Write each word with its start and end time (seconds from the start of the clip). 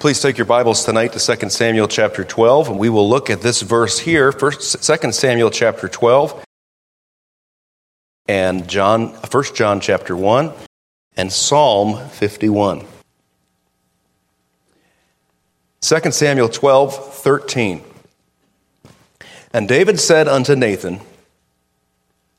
Please 0.00 0.18
take 0.22 0.38
your 0.38 0.46
Bibles 0.46 0.86
tonight 0.86 1.12
to 1.12 1.36
2 1.36 1.50
Samuel 1.50 1.86
chapter 1.86 2.24
12, 2.24 2.70
and 2.70 2.78
we 2.78 2.88
will 2.88 3.06
look 3.06 3.28
at 3.28 3.42
this 3.42 3.60
verse 3.60 3.98
here, 3.98 4.32
2 4.32 4.50
Samuel 5.12 5.50
chapter 5.50 5.88
12, 5.88 6.42
and 8.26 8.66
John, 8.66 9.08
1 9.08 9.44
John 9.54 9.78
chapter 9.78 10.16
1, 10.16 10.54
and 11.18 11.30
Psalm 11.30 12.08
51. 12.08 12.86
2 15.82 16.10
Samuel 16.12 16.48
12, 16.48 17.14
13. 17.16 17.84
And 19.52 19.68
David 19.68 20.00
said 20.00 20.28
unto 20.28 20.56
Nathan, 20.56 21.00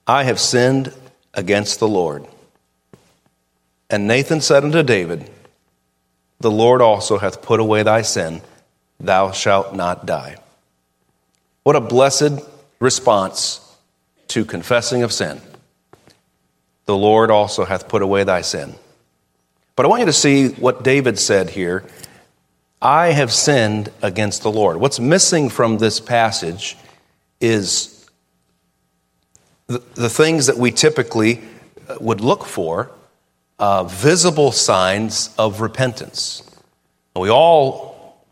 I 0.08 0.24
have 0.24 0.40
sinned 0.40 0.96
against 1.36 1.80
the 1.80 1.88
Lord. 1.88 2.26
And 3.88 4.08
Nathan 4.08 4.42
said 4.42 4.64
unto 4.64 4.82
David, 4.82 5.30
The 6.42 6.52
Lord 6.52 6.82
also 6.82 7.20
hath 7.20 7.44
put 7.44 7.60
away 7.60 7.84
thy 7.84 8.02
sin, 8.02 8.42
thou 9.00 9.32
shalt 9.32 9.76
not 9.76 10.08
die. 10.08 10.38
What 11.64 11.76
a 11.76 11.82
blessed 11.82 12.44
response 12.80 13.60
to 14.30 14.44
confessing 14.44 15.04
of 15.04 15.14
sin. 15.14 15.40
The 16.86 16.98
Lord 16.98 17.30
also 17.30 17.64
hath 17.64 17.88
put 17.88 18.02
away 18.02 18.24
thy 18.24 18.42
sin. 18.42 18.74
But 19.76 19.86
I 19.86 19.90
want 19.90 20.00
you 20.00 20.06
to 20.08 20.14
see 20.14 20.50
what 20.50 20.84
David 20.84 21.20
said 21.20 21.52
here 21.52 21.86
I 22.82 23.12
have 23.12 23.32
sinned 23.32 23.92
against 24.02 24.42
the 24.42 24.52
Lord. 24.52 24.78
What's 24.78 25.00
missing 25.00 25.50
from 25.50 25.78
this 25.78 26.00
passage 26.00 26.76
is 27.40 28.10
the, 29.68 29.84
the 29.94 30.10
things 30.10 30.48
that 30.48 30.58
we 30.58 30.72
typically 30.72 31.42
uh, 31.88 31.98
would 32.02 32.22
look 32.22 32.46
for 32.46 32.90
uh, 33.62 33.84
visible 33.84 34.52
signs 34.52 35.34
of 35.38 35.62
repentance. 35.62 36.44
We 37.16 37.30
all 37.30 38.26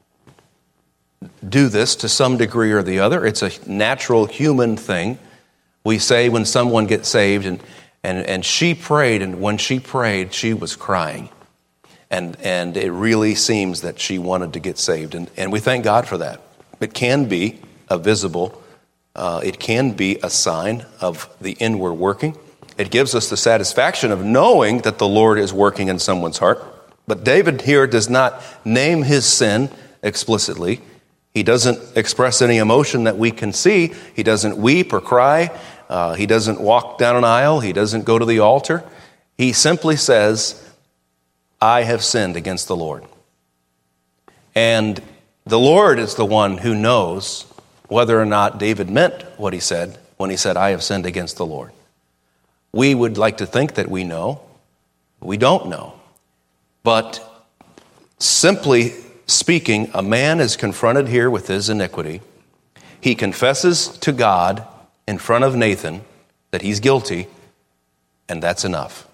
do 1.48 1.70
this 1.70 1.96
to 1.98 2.10
some 2.10 2.38
degree 2.38 2.72
or 2.72 2.82
the 2.82 3.00
other. 3.00 3.26
It's 3.26 3.44
a 3.44 3.52
natural 3.70 4.26
human 4.26 4.76
thing. 4.76 5.20
We 5.84 6.00
say 6.00 6.30
when 6.30 6.46
someone 6.46 6.88
gets 6.88 7.08
saved, 7.08 7.46
and, 7.46 7.62
and, 8.04 8.26
and 8.26 8.44
she 8.44 8.74
prayed, 8.74 9.22
and 9.22 9.40
when 9.40 9.58
she 9.60 9.80
prayed, 9.80 10.34
she 10.34 10.54
was 10.54 10.76
crying. 10.76 11.30
And, 12.10 12.36
and 12.42 12.76
it 12.76 12.92
really 12.92 13.36
seems 13.36 13.82
that 13.82 14.00
she 14.00 14.18
wanted 14.18 14.54
to 14.54 14.60
get 14.60 14.80
saved. 14.80 15.14
And, 15.14 15.30
and 15.38 15.52
we 15.52 15.60
thank 15.60 15.84
God 15.84 16.08
for 16.08 16.18
that. 16.18 16.42
It 16.80 16.96
can 16.96 17.26
be 17.26 17.60
a 17.88 18.00
visible, 18.00 18.64
uh, 19.16 19.42
it 19.44 19.60
can 19.60 19.92
be 19.92 20.18
a 20.24 20.30
sign 20.30 20.86
of 21.02 21.30
the 21.40 21.52
inward 21.52 21.94
working. 21.94 22.36
It 22.80 22.92
gives 22.92 23.14
us 23.14 23.30
the 23.30 23.36
satisfaction 23.36 24.10
of 24.10 24.24
knowing 24.24 24.80
that 24.80 25.00
the 25.00 25.08
Lord 25.08 25.38
is 25.38 25.52
working 25.52 25.90
in 25.90 26.00
someone's 26.00 26.38
heart. 26.38 26.64
But 27.06 27.26
David 27.26 27.64
here 27.64 27.86
does 27.86 28.10
not 28.10 28.42
name 28.64 29.04
his 29.04 29.26
sin 29.26 29.70
explicitly. 30.02 30.80
He 31.34 31.44
doesn't 31.44 31.98
express 31.98 32.42
any 32.42 32.58
emotion 32.58 33.04
that 33.04 33.18
we 33.18 33.32
can 33.32 33.52
see. 33.52 33.94
He 34.16 34.24
doesn't 34.24 34.56
weep 34.56 34.94
or 34.94 35.02
cry. 35.02 35.52
Uh, 35.90 36.14
he 36.14 36.26
doesn't 36.26 36.62
walk 36.62 36.98
down 36.98 37.18
an 37.18 37.26
aisle. 37.26 37.60
He 37.60 37.74
doesn't 37.74 38.06
go 38.06 38.18
to 38.18 38.26
the 38.26 38.40
altar. 38.40 38.86
He 39.38 39.52
simply 39.52 39.98
says, 39.98 40.66
I 41.62 41.84
have 41.84 42.02
sinned 42.02 42.38
against 42.38 42.70
the 42.70 42.78
Lord. 42.78 43.04
And 44.56 45.02
the 45.44 45.60
Lord 45.60 46.00
is 46.00 46.16
the 46.16 46.26
one 46.26 46.60
who 46.60 46.74
knows 46.74 47.46
whether 47.90 48.18
or 48.18 48.26
not 48.26 48.58
David 48.58 48.90
meant 48.90 49.22
what 49.36 49.52
he 49.52 49.60
said 49.60 49.98
when 50.16 50.30
he 50.30 50.38
said, 50.38 50.56
I 50.56 50.70
have 50.70 50.82
sinned 50.82 51.06
against 51.06 51.36
the 51.36 51.46
Lord. 51.46 51.74
We 52.72 52.94
would 52.94 53.18
like 53.18 53.38
to 53.38 53.46
think 53.46 53.76
that 53.76 53.90
we 53.90 54.04
know. 54.04 54.42
We 55.20 55.38
don't 55.38 55.68
know. 55.70 56.00
But 56.84 57.24
simply 58.20 58.94
speaking, 59.26 59.90
a 59.94 60.02
man 60.02 60.40
is 60.40 60.56
confronted 60.56 61.08
here 61.08 61.30
with 61.30 61.48
his 61.48 61.70
iniquity. 61.70 62.22
He 63.02 63.16
confesses 63.16 63.88
to 64.00 64.12
God 64.12 64.66
in 65.08 65.18
front 65.18 65.44
of 65.44 65.56
Nathan 65.56 66.02
that 66.52 66.62
he's 66.62 66.80
guilty, 66.80 67.28
and 68.28 68.42
that's 68.42 68.66
enough. 68.66 69.08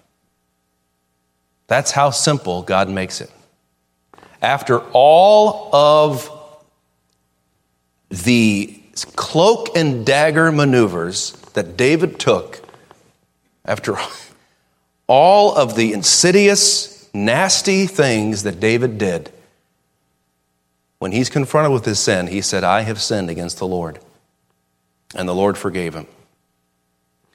That's 1.66 1.92
how 1.92 2.10
simple 2.10 2.62
God 2.62 2.88
makes 2.88 3.20
it. 3.20 3.30
After 4.40 4.78
all 4.92 5.74
of 5.74 6.30
the 8.10 8.80
cloak 9.16 9.76
and 9.76 10.06
dagger 10.06 10.52
maneuvers 10.52 11.32
that 11.54 11.76
David 11.76 12.18
took 12.18 12.65
after 13.66 13.96
all 15.06 15.54
of 15.54 15.76
the 15.76 15.92
insidious, 15.92 17.08
nasty 17.12 17.86
things 17.86 18.44
that 18.44 18.60
David 18.60 18.96
did, 18.96 19.30
when 20.98 21.12
he's 21.12 21.28
confronted 21.28 21.72
with 21.72 21.84
his 21.84 21.98
sin, 21.98 22.28
he 22.28 22.40
said, 22.40 22.64
I 22.64 22.82
have 22.82 23.00
sinned 23.00 23.28
against 23.28 23.58
the 23.58 23.66
Lord. 23.66 23.98
And 25.14 25.28
the 25.28 25.34
Lord 25.34 25.58
forgave 25.58 25.94
him. 25.94 26.06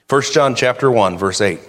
1 0.08 0.22
John 0.32 0.54
chapter 0.54 0.90
1, 0.90 1.16
verse 1.16 1.40
8. 1.40 1.60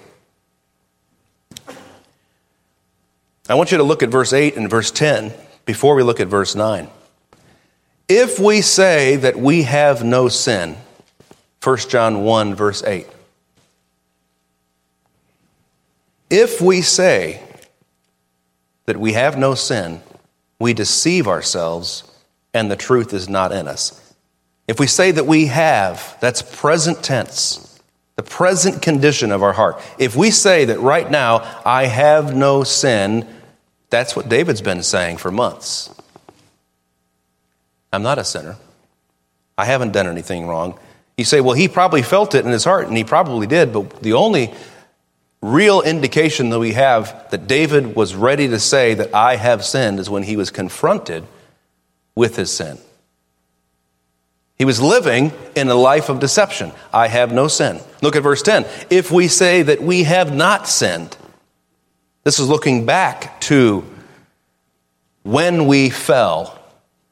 I 3.48 3.56
want 3.56 3.72
you 3.72 3.78
to 3.78 3.84
look 3.84 4.02
at 4.04 4.10
verse 4.10 4.34
8 4.34 4.56
and 4.58 4.70
verse 4.70 4.90
10 4.90 5.34
before 5.66 5.96
we 5.96 6.04
look 6.04 6.20
at 6.20 6.28
verse 6.28 6.56
9. 6.56 6.90
If 8.10 8.40
we 8.40 8.62
say 8.62 9.16
that 9.18 9.38
we 9.38 9.64
have 9.64 10.04
no 10.04 10.28
sin, 10.30 10.78
1 11.64 11.78
John 11.90 12.24
1, 12.24 12.56
verse 12.56 12.84
8. 12.84 13.08
If 16.36 16.60
we 16.60 16.82
say 16.82 17.44
that 18.86 18.98
we 18.98 19.14
have 19.14 19.38
no 19.38 19.54
sin, 19.54 20.02
we 20.58 20.74
deceive 20.74 21.28
ourselves 21.28 22.12
and 22.56 22.72
the 22.72 22.76
truth 22.76 23.14
is 23.14 23.30
not 23.30 23.52
in 23.52 23.68
us. 23.68 24.16
If 24.68 24.80
we 24.80 24.88
say 24.88 25.12
that 25.12 25.28
we 25.28 25.46
have, 25.46 26.18
that's 26.22 26.42
present 26.42 27.04
tense, 27.04 27.80
the 28.16 28.24
present 28.24 28.82
condition 28.82 29.32
of 29.32 29.44
our 29.44 29.54
heart. 29.54 29.80
If 30.00 30.16
we 30.16 30.32
say 30.32 30.66
that 30.66 30.80
right 30.80 31.10
now, 31.12 31.62
I 31.64 31.86
have 31.86 32.36
no 32.36 32.64
sin, 32.64 33.28
that's 33.92 34.16
what 34.16 34.28
David's 34.28 34.64
been 34.64 34.82
saying 34.82 35.18
for 35.18 35.30
months. 35.30 35.94
I'm 37.92 38.02
not 38.02 38.18
a 38.18 38.24
sinner. 38.24 38.56
I 39.56 39.66
haven't 39.66 39.92
done 39.92 40.08
anything 40.08 40.48
wrong. 40.48 40.80
You 41.16 41.26
say, 41.26 41.42
well, 41.42 41.54
he 41.54 41.68
probably 41.68 42.02
felt 42.02 42.34
it 42.34 42.44
in 42.44 42.52
his 42.52 42.64
heart, 42.64 42.88
and 42.88 42.98
he 42.98 43.04
probably 43.04 43.46
did, 43.46 43.72
but 43.72 44.02
the 44.02 44.14
only 44.14 44.52
real 45.44 45.82
indication 45.82 46.52
that 46.52 46.60
we 46.60 46.72
have 46.72 47.30
that 47.32 47.48
David 47.48 47.98
was 47.98 48.16
ready 48.16 48.48
to 48.48 48.58
say 48.58 48.94
that 48.94 49.14
I 49.14 49.36
have 49.36 49.66
sinned 49.66 50.00
is 50.00 50.10
when 50.10 50.24
he 50.24 50.38
was 50.38 50.50
confronted 50.50 51.26
with 52.16 52.38
his 52.38 52.50
sin. 52.50 52.78
He 54.58 54.64
was 54.64 54.80
living 54.80 55.34
in 55.54 55.68
a 55.68 55.76
life 55.76 56.08
of 56.08 56.22
deception. 56.22 56.72
I 56.94 57.10
have 57.10 57.34
no 57.34 57.50
sin. 57.50 57.82
Look 58.02 58.16
at 58.16 58.24
verse 58.24 58.42
10. 58.42 58.66
If 58.90 59.12
we 59.12 59.28
say 59.28 59.64
that 59.64 59.82
we 59.82 60.04
have 60.04 60.34
not 60.34 60.70
sinned, 60.70 61.18
this 62.24 62.40
is 62.40 62.48
looking 62.48 62.86
back 62.86 63.42
to 63.42 63.84
when 65.24 65.68
we 65.68 65.90
fell, 65.90 66.58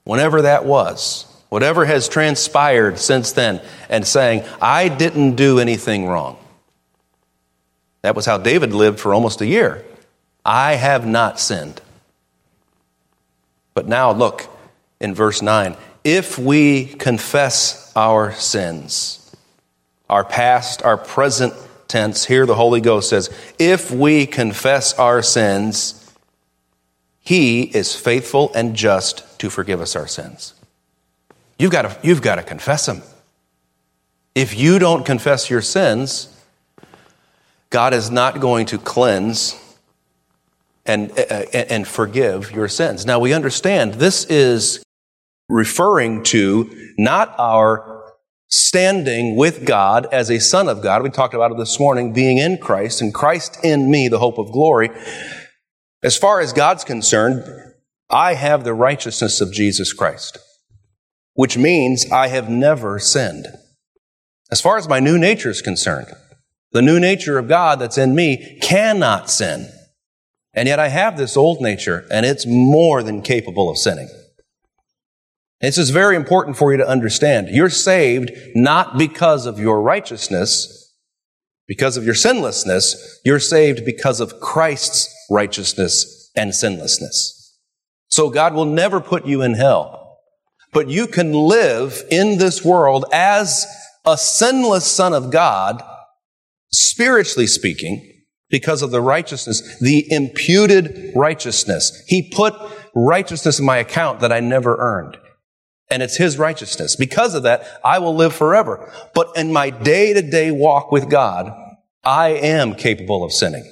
whenever 0.06 0.44
that 0.44 0.64
was, 0.64 1.25
whatever 1.50 1.84
has 1.84 2.08
transpired 2.08 2.97
since 2.97 3.34
then, 3.34 3.62
and 3.90 4.08
saying, 4.08 4.46
I 4.62 4.88
didn't 4.88 5.36
do 5.36 5.59
anything 5.59 6.08
wrong. 6.08 6.38
That 8.01 8.16
was 8.16 8.25
how 8.25 8.38
David 8.38 8.73
lived 8.73 9.00
for 9.00 9.13
almost 9.13 9.41
a 9.41 9.45
year. 9.45 9.85
I 10.44 10.73
have 10.73 11.06
not 11.06 11.39
sinned. 11.39 11.81
But 13.73 13.88
now 13.88 14.12
look 14.12 14.47
in 15.00 15.13
verse 15.13 15.41
9. 15.41 15.75
If 16.03 16.38
we 16.38 16.85
confess 16.85 17.91
our 17.95 18.34
sins, 18.34 19.35
our 20.09 20.25
past, 20.25 20.84
our 20.84 20.97
present 20.97 21.53
tense, 21.88 22.25
here 22.25 22.45
the 22.45 22.56
Holy 22.56 22.81
Ghost 22.81 23.09
says, 23.09 23.29
if 23.59 23.91
we 23.91 24.25
confess 24.25 24.94
our 24.97 25.22
sins, 25.22 25.97
he 27.19 27.61
is 27.61 27.95
faithful 27.95 28.51
and 28.56 28.75
just 28.75 29.40
to 29.40 29.50
forgive 29.50 29.79
us 29.79 29.96
our 29.96 30.08
sins. 30.08 30.55
You've 31.59 31.72
got 31.72 31.84
to, 31.84 31.97
you've 32.02 32.23
got 32.23 32.35
to 32.35 32.43
confess 32.43 32.87
them. 32.87 33.03
If 34.34 34.58
you 34.58 34.79
don't 34.79 35.05
confess 35.05 35.49
your 35.49 35.61
sins, 35.61 36.35
God 37.72 37.94
is 37.94 38.12
not 38.12 38.40
going 38.40 38.68
to 38.68 38.78
cleanse 38.78 39.56
and, 40.85 41.12
uh, 41.12 41.46
and 41.53 41.88
forgive 41.88 42.52
your 42.52 42.68
sins. 42.68 43.06
Now 43.06 43.20
we 43.20 43.34
understand 43.34 43.96
this 43.96 44.26
is 44.26 44.84
referring 45.50 46.23
to 46.23 46.94
not 46.97 47.34
our 47.40 48.14
standing 48.50 49.38
with 49.38 49.66
God 49.66 50.06
as 50.12 50.29
a 50.29 50.40
son 50.40 50.68
of 50.68 50.84
God. 50.84 51.02
We 51.02 51.09
talked 51.09 51.34
about 51.34 51.52
it 51.52 51.58
this 51.58 51.79
morning, 51.79 52.12
being 52.12 52.38
in 52.38 52.58
Christ 52.58 53.02
and 53.02 53.14
Christ 53.14 53.58
in 53.64 53.90
me, 53.90 54.09
the 54.09 54.20
hope 54.20 54.38
of 54.38 54.52
glory. 54.52 54.90
As 56.03 56.17
far 56.17 56.41
as 56.41 56.52
God's 56.52 56.84
concerned, 56.84 57.44
I 58.09 58.34
have 58.34 58.66
the 58.66 58.74
righteousness 58.74 59.40
of 59.40 59.53
Jesus 59.53 59.94
Christ, 59.94 60.38
which 61.35 61.58
means 61.58 62.12
I 62.12 62.28
have 62.28 62.50
never 62.50 63.00
sinned. 63.00 63.46
As 64.52 64.59
far 64.59 64.78
as 64.78 64.90
my 64.90 65.00
new 65.00 65.17
nature 65.17 65.50
is 65.50 65.62
concerned, 65.62 66.08
the 66.72 66.82
new 66.82 67.00
nature 67.00 67.38
of 67.38 67.47
God 67.47 67.79
that's 67.79 67.97
in 67.97 68.16
me 68.16 68.59
cannot 68.62 69.29
sin. 69.29 69.70
And 70.53 70.68
yet 70.68 70.79
I 70.79 70.90
have 70.90 71.18
this 71.18 71.38
old 71.38 71.62
nature, 71.62 72.06
and 72.12 72.26
it's 72.26 72.46
more 72.46 73.03
than 73.03 73.22
capable 73.22 73.70
of 73.70 73.78
sinning. 73.78 74.09
This 75.62 75.78
is 75.78 75.91
very 75.91 76.16
important 76.16 76.58
for 76.58 76.72
you 76.72 76.78
to 76.78 76.88
understand. 76.88 77.50
You're 77.50 77.70
saved 77.70 78.32
not 78.56 78.97
because 78.97 79.46
of 79.46 79.59
your 79.59 79.82
righteousness, 79.82 80.94
because 81.68 81.97
of 81.97 82.03
your 82.03 82.16
sinlessness. 82.16 83.22
You're 83.24 83.40
saved 83.40 83.85
because 83.85 84.20
of 84.20 84.40
Christ's 84.40 85.14
righteousness 85.29 86.32
and 86.35 86.53
sinlessness. 86.53 87.58
So 88.08 88.29
God 88.29 88.53
will 88.53 88.66
never 88.66 89.00
put 89.00 89.26
you 89.26 89.41
in 89.41 89.53
hell. 89.53 90.20
But 90.74 90.90
you 90.90 91.08
can 91.08 91.32
live 91.32 92.03
in 92.09 92.38
this 92.38 92.66
world 92.66 93.06
as 93.14 93.66
a 94.06 94.17
sinless 94.17 94.85
son 94.85 95.14
of 95.14 95.32
God, 95.32 95.82
spiritually 96.73 97.47
speaking, 97.47 98.12
because 98.52 98.82
of 98.82 98.91
the 98.91 99.02
righteousness, 99.02 99.79
the 99.79 100.06
imputed 100.12 101.14
righteousness. 101.16 102.03
He 102.08 102.29
put 102.29 102.53
righteousness 102.94 103.59
in 103.59 103.66
my 103.66 103.78
account 103.78 104.20
that 104.20 104.32
I 104.32 104.41
never 104.41 104.76
earned. 104.78 105.18
And 105.90 106.03
it's 106.03 106.18
His 106.18 106.38
righteousness. 106.38 106.96
Because 106.96 107.34
of 107.34 107.44
that, 107.44 107.66
I 107.84 108.00
will 108.00 108.16
live 108.16 108.35
forever. 108.35 108.91
But 109.16 109.32
in 109.35 109.52
my 109.52 109.70
day 109.70 110.14
to 110.14 110.22
day 110.22 110.52
walk 110.52 110.91
with 110.91 111.09
God, 111.09 111.52
I 112.03 112.29
am 112.29 112.76
capable 112.76 113.24
of 113.24 113.32
sinning. 113.32 113.70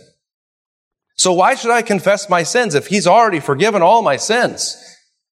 So 1.16 1.34
why 1.34 1.56
should 1.56 1.72
I 1.72 1.82
confess 1.82 2.30
my 2.30 2.44
sins 2.44 2.76
if 2.76 2.88
He's 2.88 3.08
already 3.08 3.40
forgiven 3.40 3.82
all 3.82 4.02
my 4.02 4.18
sins? 4.18 4.78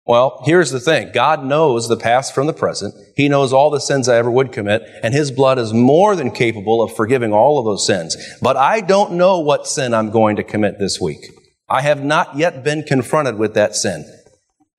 Well, 0.05 0.41
here's 0.45 0.71
the 0.71 0.81
thing. 0.81 1.11
God 1.13 1.45
knows 1.45 1.87
the 1.87 1.95
past 1.95 2.35
from 2.35 2.45
the 2.45 2.53
present. 2.53 2.93
He 3.15 3.29
knows 3.29 3.53
all 3.53 3.69
the 3.69 3.79
sins 3.79 4.09
I 4.09 4.17
ever 4.17 4.29
would 4.29 4.51
commit, 4.51 4.83
and 5.01 5.13
His 5.13 5.31
blood 5.31 5.57
is 5.57 5.73
more 5.73 6.15
than 6.15 6.31
capable 6.31 6.81
of 6.81 6.93
forgiving 6.93 7.31
all 7.31 7.57
of 7.57 7.65
those 7.65 7.87
sins. 7.87 8.17
But 8.41 8.57
I 8.57 8.81
don't 8.81 9.13
know 9.13 9.39
what 9.39 9.65
sin 9.65 9.93
I'm 9.93 10.11
going 10.11 10.35
to 10.35 10.43
commit 10.43 10.77
this 10.77 10.99
week. 10.99 11.25
I 11.69 11.81
have 11.81 12.03
not 12.03 12.37
yet 12.37 12.63
been 12.63 12.83
confronted 12.83 13.37
with 13.37 13.53
that 13.53 13.75
sin. 13.75 14.05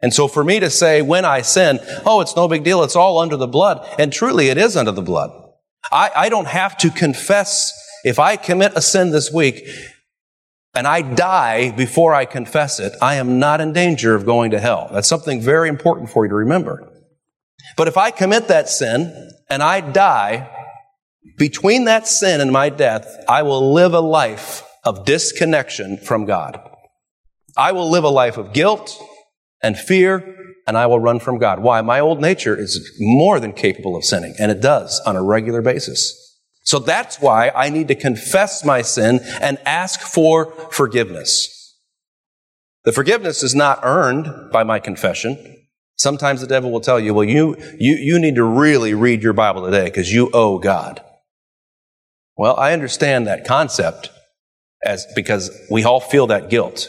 And 0.03 0.13
so 0.13 0.29
for 0.29 0.45
me 0.45 0.61
to 0.61 0.69
say 0.69 1.01
when 1.01 1.25
I 1.25 1.41
sin, 1.41 1.81
oh, 2.05 2.21
it's 2.21 2.37
no 2.37 2.47
big 2.47 2.63
deal, 2.63 2.83
it's 2.83 2.97
all 2.97 3.19
under 3.19 3.39
the 3.39 3.47
blood, 3.47 3.89
and 3.99 4.13
truly 4.13 4.49
it 4.49 4.59
is 4.59 4.77
under 4.77 4.93
the 4.93 5.01
blood. 5.01 5.31
I, 5.91 6.11
I 6.15 6.29
don't 6.29 6.49
have 6.49 6.77
to 6.79 6.91
confess 6.91 7.73
if 8.05 8.19
I 8.19 8.37
commit 8.37 8.73
a 8.77 8.83
sin 8.83 9.11
this 9.11 9.33
week, 9.33 9.67
and 10.75 10.87
I 10.87 11.03
die 11.03 11.71
before 11.71 12.15
I 12.15 12.25
confess 12.25 12.81
it, 12.81 12.93
I 13.01 13.15
am 13.15 13.39
not 13.39 13.61
in 13.61 13.73
danger 13.73 14.15
of 14.15 14.27
going 14.27 14.51
to 14.51 14.61
hell. 14.61 14.89
That's 14.93 15.09
something 15.09 15.41
very 15.41 15.69
important 15.69 16.11
for 16.11 16.25
you 16.25 16.31
to 16.31 16.35
remember. 16.35 16.91
But 17.77 17.89
if 17.89 17.97
I 17.97 18.11
commit 18.11 18.49
that 18.49 18.69
sin 18.69 19.31
and 19.49 19.63
I 19.63 19.81
die, 19.81 20.51
between 21.39 21.85
that 21.85 22.07
sin 22.07 22.41
and 22.41 22.53
my 22.53 22.69
death, 22.69 23.07
I 23.29 23.43
will 23.43 23.73
live 23.73 23.95
a 23.95 24.01
life 24.01 24.63
of 24.85 25.05
disconnection 25.05 25.97
from 25.97 26.27
God. 26.27 26.61
I 27.57 27.73
will 27.73 27.91
live 27.91 28.05
a 28.05 28.09
life 28.09 28.37
of 28.37 28.53
guilt 28.53 28.97
and 29.63 29.79
fear, 29.79 30.37
and 30.67 30.77
I 30.77 30.87
will 30.87 31.01
run 31.01 31.21
from 31.21 31.39
God. 31.39 31.61
Why? 31.61 31.81
My 31.81 32.01
old 32.01 32.21
nature 32.21 32.57
is 32.59 32.97
more 32.99 33.41
than 33.41 33.53
capable 33.53 33.97
of 33.97 34.05
sinning, 34.05 34.35
and 34.39 34.51
it 34.51 34.61
does 34.61 35.01
on 35.07 35.17
a 35.17 35.23
regular 35.23 35.63
basis. 35.63 36.24
So 36.65 36.79
that's 36.79 37.21
why 37.21 37.51
I 37.51 37.69
need 37.69 37.89
to 37.89 37.95
confess 37.95 38.65
my 38.65 38.83
sin 38.83 39.21
and 39.41 39.59
ask 39.67 40.01
for 40.01 40.53
forgiveness. 40.71 41.79
The 42.85 42.93
forgiveness 42.93 43.43
is 43.43 43.55
not 43.55 43.81
earned 43.83 44.51
by 44.51 44.65
my 44.65 44.79
confession. 44.79 45.67
Sometimes 45.97 46.41
the 46.41 46.47
devil 46.47 46.73
will 46.73 46.81
tell 46.81 46.99
you, 46.99 47.15
well, 47.15 47.25
you, 47.25 47.57
you, 47.79 47.95
you 47.95 48.19
need 48.19 48.35
to 48.35 48.45
really 48.45 48.95
read 48.95 49.23
your 49.23 49.33
Bible 49.33 49.65
today 49.65 49.85
because 49.85 50.13
you 50.13 50.31
owe 50.33 50.59
God. 50.59 51.03
Well, 52.37 52.57
I 52.57 52.73
understand 52.73 53.27
that 53.27 53.47
concept 53.47 54.11
as, 54.85 55.07
because 55.15 55.51
we 55.71 55.85
all 55.85 56.01
feel 56.01 56.27
that 56.29 56.51
guilt. 56.51 56.89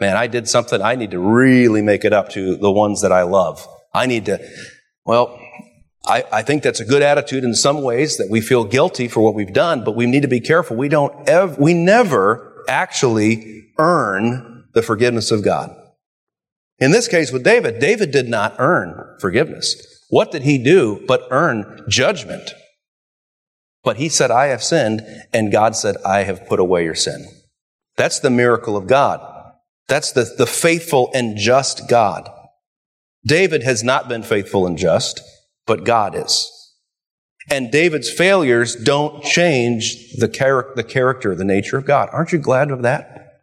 Man, 0.00 0.16
I 0.16 0.26
did 0.26 0.48
something. 0.48 0.82
I 0.82 0.96
need 0.96 1.12
to 1.12 1.18
really 1.18 1.82
make 1.82 2.04
it 2.04 2.12
up 2.12 2.30
to 2.30 2.56
the 2.56 2.70
ones 2.70 3.00
that 3.02 3.12
I 3.12 3.22
love. 3.22 3.66
I 3.94 4.06
need 4.06 4.26
to, 4.26 4.44
well, 5.04 5.40
I, 6.06 6.24
I, 6.30 6.42
think 6.42 6.62
that's 6.62 6.80
a 6.80 6.84
good 6.84 7.02
attitude 7.02 7.44
in 7.44 7.54
some 7.54 7.82
ways 7.82 8.18
that 8.18 8.28
we 8.28 8.40
feel 8.40 8.64
guilty 8.64 9.08
for 9.08 9.20
what 9.22 9.34
we've 9.34 9.52
done, 9.52 9.84
but 9.84 9.96
we 9.96 10.06
need 10.06 10.22
to 10.22 10.28
be 10.28 10.40
careful. 10.40 10.76
We 10.76 10.88
don't 10.88 11.28
ever, 11.28 11.56
we 11.58 11.72
never 11.72 12.64
actually 12.68 13.68
earn 13.78 14.64
the 14.74 14.82
forgiveness 14.82 15.30
of 15.30 15.42
God. 15.42 15.74
In 16.78 16.90
this 16.90 17.08
case 17.08 17.32
with 17.32 17.44
David, 17.44 17.78
David 17.78 18.10
did 18.10 18.28
not 18.28 18.56
earn 18.58 19.16
forgiveness. 19.20 20.04
What 20.10 20.30
did 20.30 20.42
he 20.42 20.62
do 20.62 21.02
but 21.06 21.26
earn 21.30 21.84
judgment? 21.88 22.50
But 23.82 23.96
he 23.96 24.08
said, 24.08 24.30
I 24.30 24.46
have 24.46 24.62
sinned, 24.62 25.02
and 25.32 25.52
God 25.52 25.76
said, 25.76 25.96
I 26.04 26.24
have 26.24 26.46
put 26.46 26.58
away 26.58 26.84
your 26.84 26.94
sin. 26.94 27.26
That's 27.96 28.18
the 28.18 28.30
miracle 28.30 28.76
of 28.76 28.86
God. 28.86 29.20
That's 29.88 30.12
the, 30.12 30.24
the 30.36 30.46
faithful 30.46 31.10
and 31.14 31.36
just 31.36 31.88
God. 31.88 32.30
David 33.26 33.62
has 33.62 33.84
not 33.84 34.08
been 34.08 34.22
faithful 34.22 34.66
and 34.66 34.76
just 34.76 35.20
but 35.66 35.84
God 35.84 36.14
is. 36.14 36.50
And 37.50 37.70
David's 37.70 38.10
failures 38.10 38.74
don't 38.74 39.22
change 39.22 40.14
the, 40.16 40.28
char- 40.28 40.72
the 40.76 40.84
character, 40.84 41.34
the 41.34 41.44
nature 41.44 41.76
of 41.76 41.86
God. 41.86 42.08
Aren't 42.12 42.32
you 42.32 42.38
glad 42.38 42.70
of 42.70 42.82
that? 42.82 43.42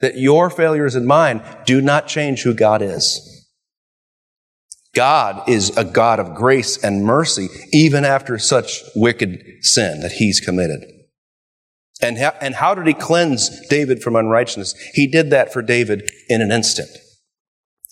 That 0.00 0.18
your 0.18 0.48
failures 0.48 0.94
and 0.94 1.06
mine 1.06 1.42
do 1.66 1.80
not 1.80 2.06
change 2.06 2.42
who 2.42 2.54
God 2.54 2.80
is. 2.80 3.46
God 4.94 5.48
is 5.48 5.76
a 5.76 5.84
God 5.84 6.18
of 6.18 6.34
grace 6.34 6.82
and 6.82 7.04
mercy, 7.04 7.48
even 7.72 8.04
after 8.04 8.38
such 8.38 8.82
wicked 8.96 9.44
sin 9.60 10.00
that 10.00 10.12
he's 10.12 10.40
committed. 10.40 10.84
And, 12.00 12.16
ha- 12.18 12.36
and 12.40 12.54
how 12.54 12.74
did 12.74 12.86
he 12.86 12.94
cleanse 12.94 13.66
David 13.68 14.02
from 14.02 14.16
unrighteousness? 14.16 14.74
He 14.94 15.06
did 15.06 15.30
that 15.30 15.52
for 15.52 15.62
David 15.62 16.10
in 16.28 16.40
an 16.40 16.50
instant. 16.50 16.90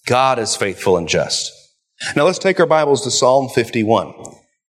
God 0.06 0.38
is 0.38 0.56
faithful 0.56 0.96
and 0.96 1.08
just. 1.08 1.52
Now 2.14 2.24
let's 2.24 2.38
take 2.38 2.60
our 2.60 2.66
Bibles 2.66 3.02
to 3.04 3.10
Psalm 3.10 3.48
51, 3.48 4.12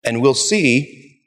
and 0.04 0.22
we'll 0.22 0.34
see 0.34 1.22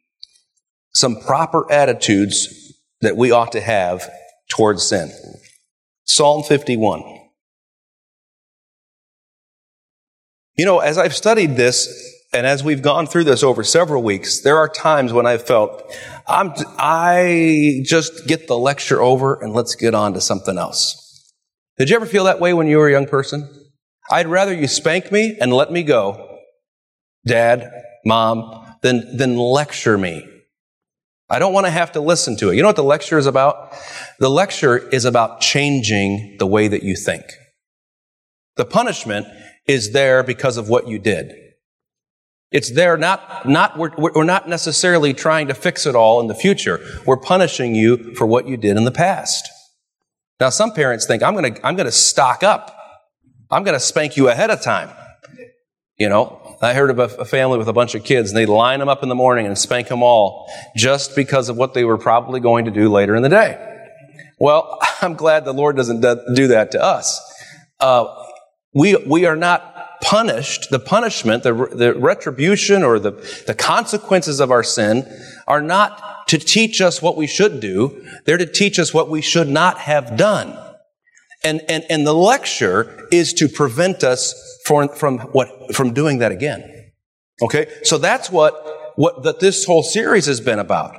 some 0.93 1.17
proper 1.21 1.71
attitudes 1.73 2.75
that 3.01 3.17
we 3.17 3.31
ought 3.31 3.53
to 3.53 3.61
have 3.63 4.09
towards 4.51 4.83
sin. 4.87 5.11
Psalm 6.05 6.43
51. 6.43 7.03
You 10.57 10.65
know, 10.67 10.81
as 10.81 10.99
I've 10.99 11.15
studied 11.15 11.57
this, 11.57 11.89
and 12.33 12.47
as 12.47 12.63
we've 12.63 12.83
gone 12.83 13.07
through 13.07 13.25
this 13.25 13.43
over 13.43 13.65
several 13.65 14.03
weeks, 14.03 14.43
there 14.43 14.59
are 14.59 14.69
times 14.69 15.15
when 15.15 15.27
I've 15.27 15.47
felt, 15.47 15.95
I'm, 16.27 16.53
I 16.79 17.81
just 17.85 18.27
get 18.27 18.49
the 18.49 18.59
lecture 18.59 19.01
over 19.01 19.43
and 19.43 19.55
let's 19.55 19.75
get 19.75 19.95
on 19.95 20.13
to 20.13 20.21
something 20.21 20.59
else. 20.59 21.33
Did 21.79 21.89
you 21.89 21.97
ever 21.97 22.07
feel 22.07 22.25
that 22.25 22.41
way 22.41 22.53
when 22.53 22.67
you 22.67 22.77
were 22.77 22.89
a 22.89 22.93
young 22.93 23.07
person? 23.07 23.66
I'd 24.11 24.29
rather 24.29 24.55
you 24.55 24.69
spank 24.69 25.11
me 25.11 25.37
and 25.41 25.53
let 25.53 25.71
me 25.73 25.83
go, 25.83 26.39
dad, 27.27 27.71
mom, 28.05 28.65
than, 28.83 29.17
than 29.17 29.37
lecture 29.37 29.99
me. 29.99 30.27
I 31.29 31.41
don't 31.41 31.53
want 31.53 31.67
to 31.67 31.73
have 31.73 31.93
to 31.93 32.01
listen 32.01 32.37
to 32.37 32.51
it. 32.51 32.57
You 32.57 32.63
know 32.63 32.69
what 32.69 32.77
the 32.77 32.85
lecture 32.85 33.19
is 33.19 33.27
about? 33.27 33.75
The 34.21 34.31
lecture 34.31 34.79
is 34.79 35.05
about 35.05 35.41
changing 35.41 36.37
the 36.39 36.47
way 36.47 36.69
that 36.69 36.85
you 36.85 36.95
think. 36.95 37.25
The 38.57 38.65
punishment 38.65 39.27
is 39.67 39.93
there 39.93 40.23
because 40.23 40.57
of 40.57 40.69
what 40.69 40.87
you 40.87 41.01
did. 41.01 41.33
It's 42.53 42.71
there 42.71 42.97
not, 42.97 43.49
not, 43.49 43.77
we're, 43.77 43.91
we're 43.99 44.23
not 44.23 44.49
necessarily 44.49 45.13
trying 45.13 45.49
to 45.49 45.55
fix 45.55 45.85
it 45.85 45.97
all 45.97 46.21
in 46.21 46.29
the 46.29 46.35
future. 46.35 46.81
We're 47.05 47.17
punishing 47.17 47.75
you 47.75 48.15
for 48.15 48.25
what 48.25 48.47
you 48.47 48.57
did 48.57 48.77
in 48.77 48.85
the 48.85 48.93
past. 48.93 49.49
Now, 50.39 50.51
some 50.51 50.73
parents 50.73 51.07
think, 51.07 51.25
I'm 51.25 51.35
gonna, 51.35 51.57
I'm 51.65 51.75
gonna 51.75 51.91
stock 51.91 52.45
up 52.45 52.76
I'm 53.51 53.63
going 53.63 53.75
to 53.75 53.81
spank 53.81 54.17
you 54.17 54.29
ahead 54.29 54.51
of 54.51 54.61
time. 54.61 54.91
You 55.99 56.09
know, 56.09 56.57
I 56.61 56.75
heard 56.75 56.91
of 56.91 56.99
a, 56.99 57.25
family 57.25 57.59
with 57.59 57.69
a 57.69 57.73
bunch 57.73 57.95
of 57.95 58.05
kids 58.05 58.31
and 58.31 58.37
they 58.37 58.47
line 58.47 58.81
them 58.81 58.89
up 58.89 59.03
in 59.03 59.09
the 59.09 59.15
morning 59.15 59.47
and 59.47 59.57
spank 59.57 59.89
them 59.89 60.03
all 60.03 60.51
just 60.77 61.17
because 61.17 61.49
of 61.49 61.57
what 61.57 61.75
they 61.75 61.85
were 61.85 61.97
probably 61.97 62.41
going 62.41 62.67
to 62.67 62.71
do 62.71 62.91
later 62.91 63.15
in 63.15 63.23
the 63.23 63.29
day. 63.29 63.57
Well, 64.39 64.79
I'm 65.01 65.15
glad 65.15 65.45
the 65.45 65.55
Lord 65.55 65.77
doesn't 65.77 66.01
do 66.35 66.49
that 66.49 66.73
to 66.73 66.83
us. 66.83 67.21
Uh, 67.81 68.07
we, 68.75 68.97
we 68.97 69.25
are 69.27 69.37
not 69.37 70.01
punished. 70.03 70.71
The 70.71 70.79
punishment, 70.79 71.43
the, 71.43 71.55
the 71.55 71.95
retribution 71.95 72.83
or 72.83 72.99
the, 72.99 73.13
the 73.47 73.55
consequences 73.55 74.41
of 74.41 74.51
our 74.51 74.63
sin 74.63 75.07
are 75.47 75.63
not 75.63 76.29
to 76.29 76.39
teach 76.39 76.81
us 76.81 77.01
what 77.01 77.17
we 77.17 77.27
should 77.27 77.61
do. 77.61 78.05
They're 78.25 78.37
to 78.39 78.47
teach 78.47 78.79
us 78.79 78.93
what 78.93 79.09
we 79.09 79.23
should 79.23 79.49
not 79.49 79.79
have 79.79 80.17
done. 80.17 80.59
And, 81.45 81.63
and, 81.69 81.85
and 81.89 82.07
the 82.07 82.15
lecture 82.15 83.09
is 83.13 83.33
to 83.35 83.49
prevent 83.49 84.03
us 84.03 84.35
from, 84.65 84.89
from 84.89 85.19
what, 85.19 85.75
from 85.75 85.93
doing 85.93 86.19
that 86.19 86.33
again. 86.33 86.93
Okay? 87.43 87.67
So 87.83 87.99
that's 87.99 88.31
what, 88.31 88.55
what 88.97 89.23
that 89.23 89.41
this 89.41 89.65
whole 89.65 89.83
series 89.83 90.27
has 90.27 90.41
been 90.41 90.59
about. 90.59 90.97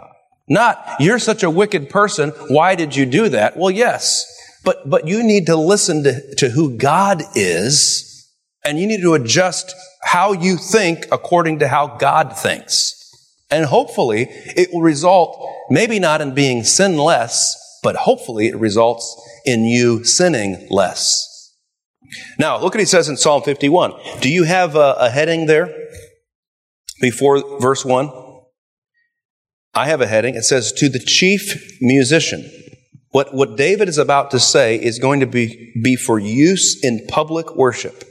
Not, 0.48 0.96
you're 1.00 1.20
such 1.20 1.44
a 1.44 1.50
wicked 1.50 1.90
person. 1.90 2.30
Why 2.48 2.76
did 2.76 2.96
you 2.96 3.06
do 3.06 3.30
that? 3.30 3.58
Well, 3.58 3.72
yes. 3.72 4.26
But, 4.64 4.90
but 4.90 5.08
you 5.08 5.24
need 5.24 5.48
to 5.48 5.56
listen 5.56 6.04
to, 6.04 6.36
to 6.36 6.50
who 6.50 6.78
God 6.78 7.24
is 7.36 8.08
and 8.68 8.78
you 8.78 8.86
need 8.86 9.02
to 9.02 9.14
adjust 9.14 9.74
how 10.04 10.34
you 10.34 10.58
think 10.58 11.08
according 11.12 11.60
to 11.60 11.68
how 11.70 11.96
God 11.98 12.36
thinks. 12.36 12.94
And 13.50 13.66
hopefully 13.66 14.28
it 14.30 14.74
will 14.74 14.82
result 14.82 15.42
maybe 15.70 16.00
not 16.00 16.20
in 16.20 16.34
being 16.34 16.64
sinless, 16.64 17.56
but 17.84 17.96
hopefully 17.96 18.48
it 18.48 18.56
results 18.58 19.16
in 19.46 19.64
you 19.66 20.04
sinning 20.04 20.68
less. 20.70 21.54
Now, 22.40 22.56
look 22.60 22.74
what 22.74 22.80
he 22.80 22.86
says 22.86 23.10
in 23.10 23.18
Psalm 23.18 23.42
51. 23.42 23.94
Do 24.22 24.30
you 24.30 24.44
have 24.44 24.76
a, 24.76 24.96
a 25.00 25.10
heading 25.10 25.46
there 25.46 25.74
before 27.02 27.60
verse 27.60 27.84
1? 27.84 28.12
I 29.74 29.88
have 29.88 30.02
a 30.02 30.08
heading. 30.08 30.36
It 30.36 30.44
says, 30.44 30.72
To 30.74 30.90
the 30.90 31.00
chief 31.00 31.78
musician. 31.82 32.50
What, 33.12 33.34
what 33.34 33.58
David 33.58 33.90
is 33.90 33.98
about 33.98 34.32
to 34.32 34.40
say 34.40 34.76
is 34.76 35.00
going 35.00 35.20
to 35.22 35.26
be, 35.26 35.74
be 35.84 35.96
for 35.96 36.20
use 36.20 36.84
in 36.84 37.06
public 37.08 37.56
worship. 37.56 38.04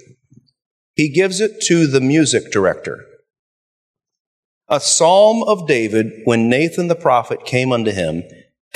He 0.94 1.10
gives 1.10 1.40
it 1.40 1.60
to 1.66 1.86
the 1.86 2.00
music 2.00 2.50
director. 2.50 3.04
A 4.68 4.80
psalm 4.80 5.44
of 5.44 5.68
David 5.68 6.10
when 6.24 6.48
Nathan 6.48 6.88
the 6.88 6.96
prophet 6.96 7.44
came 7.44 7.70
unto 7.70 7.92
him 7.92 8.24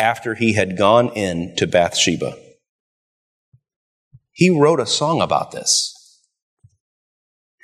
after 0.01 0.35
he 0.35 0.55
had 0.55 0.77
gone 0.77 1.11
in 1.11 1.55
to 1.57 1.67
Bathsheba. 1.67 2.37
He 4.33 4.51
wrote 4.51 4.81
a 4.81 4.87
song 4.87 5.21
about 5.21 5.53
this. 5.53 5.95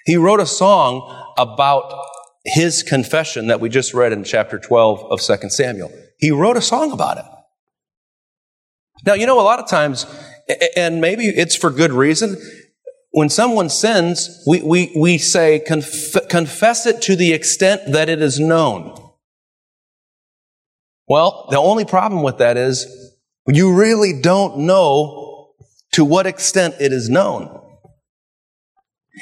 He 0.04 0.16
wrote 0.16 0.40
a 0.40 0.46
song 0.46 1.32
about 1.36 1.92
his 2.44 2.82
confession 2.82 3.48
that 3.48 3.60
we 3.60 3.68
just 3.68 3.92
read 3.92 4.12
in 4.12 4.22
chapter 4.22 4.58
12 4.58 5.10
of 5.10 5.20
2 5.20 5.48
Samuel. 5.48 5.90
He 6.18 6.30
wrote 6.30 6.56
a 6.56 6.62
song 6.62 6.92
about 6.92 7.18
it. 7.18 7.24
Now, 9.04 9.14
you 9.14 9.26
know, 9.26 9.40
a 9.40 9.42
lot 9.42 9.58
of 9.58 9.68
times, 9.68 10.06
and 10.76 11.00
maybe 11.00 11.24
it's 11.24 11.56
for 11.56 11.70
good 11.70 11.92
reason, 11.92 12.36
when 13.10 13.28
someone 13.28 13.68
sins, 13.68 14.42
we, 14.46 14.62
we, 14.62 14.92
we 14.96 15.18
say, 15.18 15.60
conf- 15.60 16.28
confess 16.28 16.86
it 16.86 17.02
to 17.02 17.16
the 17.16 17.32
extent 17.32 17.82
that 17.92 18.08
it 18.08 18.22
is 18.22 18.38
known. 18.38 19.05
Well, 21.08 21.46
the 21.50 21.58
only 21.58 21.84
problem 21.84 22.22
with 22.22 22.38
that 22.38 22.56
is 22.56 22.86
you 23.46 23.74
really 23.74 24.20
don't 24.20 24.58
know 24.58 25.52
to 25.92 26.04
what 26.04 26.26
extent 26.26 26.76
it 26.80 26.92
is 26.92 27.08
known. 27.08 27.52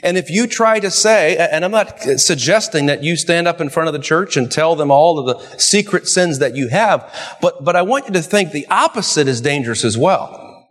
And 0.03 0.17
if 0.17 0.29
you 0.29 0.49
try 0.49 0.81
to 0.81 0.91
say, 0.91 1.37
and 1.37 1.64
I'm 1.64 1.71
not 1.71 2.00
suggesting 2.00 2.87
that 2.87 3.05
you 3.05 3.17
stand 3.17 3.47
up 3.47 3.61
in 3.61 3.69
front 3.69 3.87
of 3.87 3.93
the 3.93 4.00
church 4.00 4.37
and 4.37 4.50
tell 4.50 4.75
them 4.75 4.91
all 4.91 5.19
of 5.21 5.26
the 5.26 5.59
secret 5.59 6.09
sins 6.09 6.41
that 6.41 6.57
you 6.57 6.69
have, 6.69 7.37
but, 7.41 7.62
but 7.62 7.76
I 7.76 7.83
want 7.83 8.07
you 8.07 8.12
to 8.14 8.23
think 8.23 8.50
the 8.50 8.67
opposite 8.69 9.29
is 9.29 9.41
dangerous 9.41 9.85
as 9.85 9.97
well. 9.97 10.67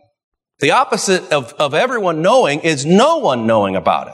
The 0.60 0.72
opposite 0.72 1.32
of, 1.32 1.54
of 1.54 1.74
everyone 1.74 2.22
knowing 2.22 2.60
is 2.62 2.86
no 2.86 3.20
one 3.20 3.48
knowing 3.48 3.78
about 3.78 4.08
it. 4.08 4.14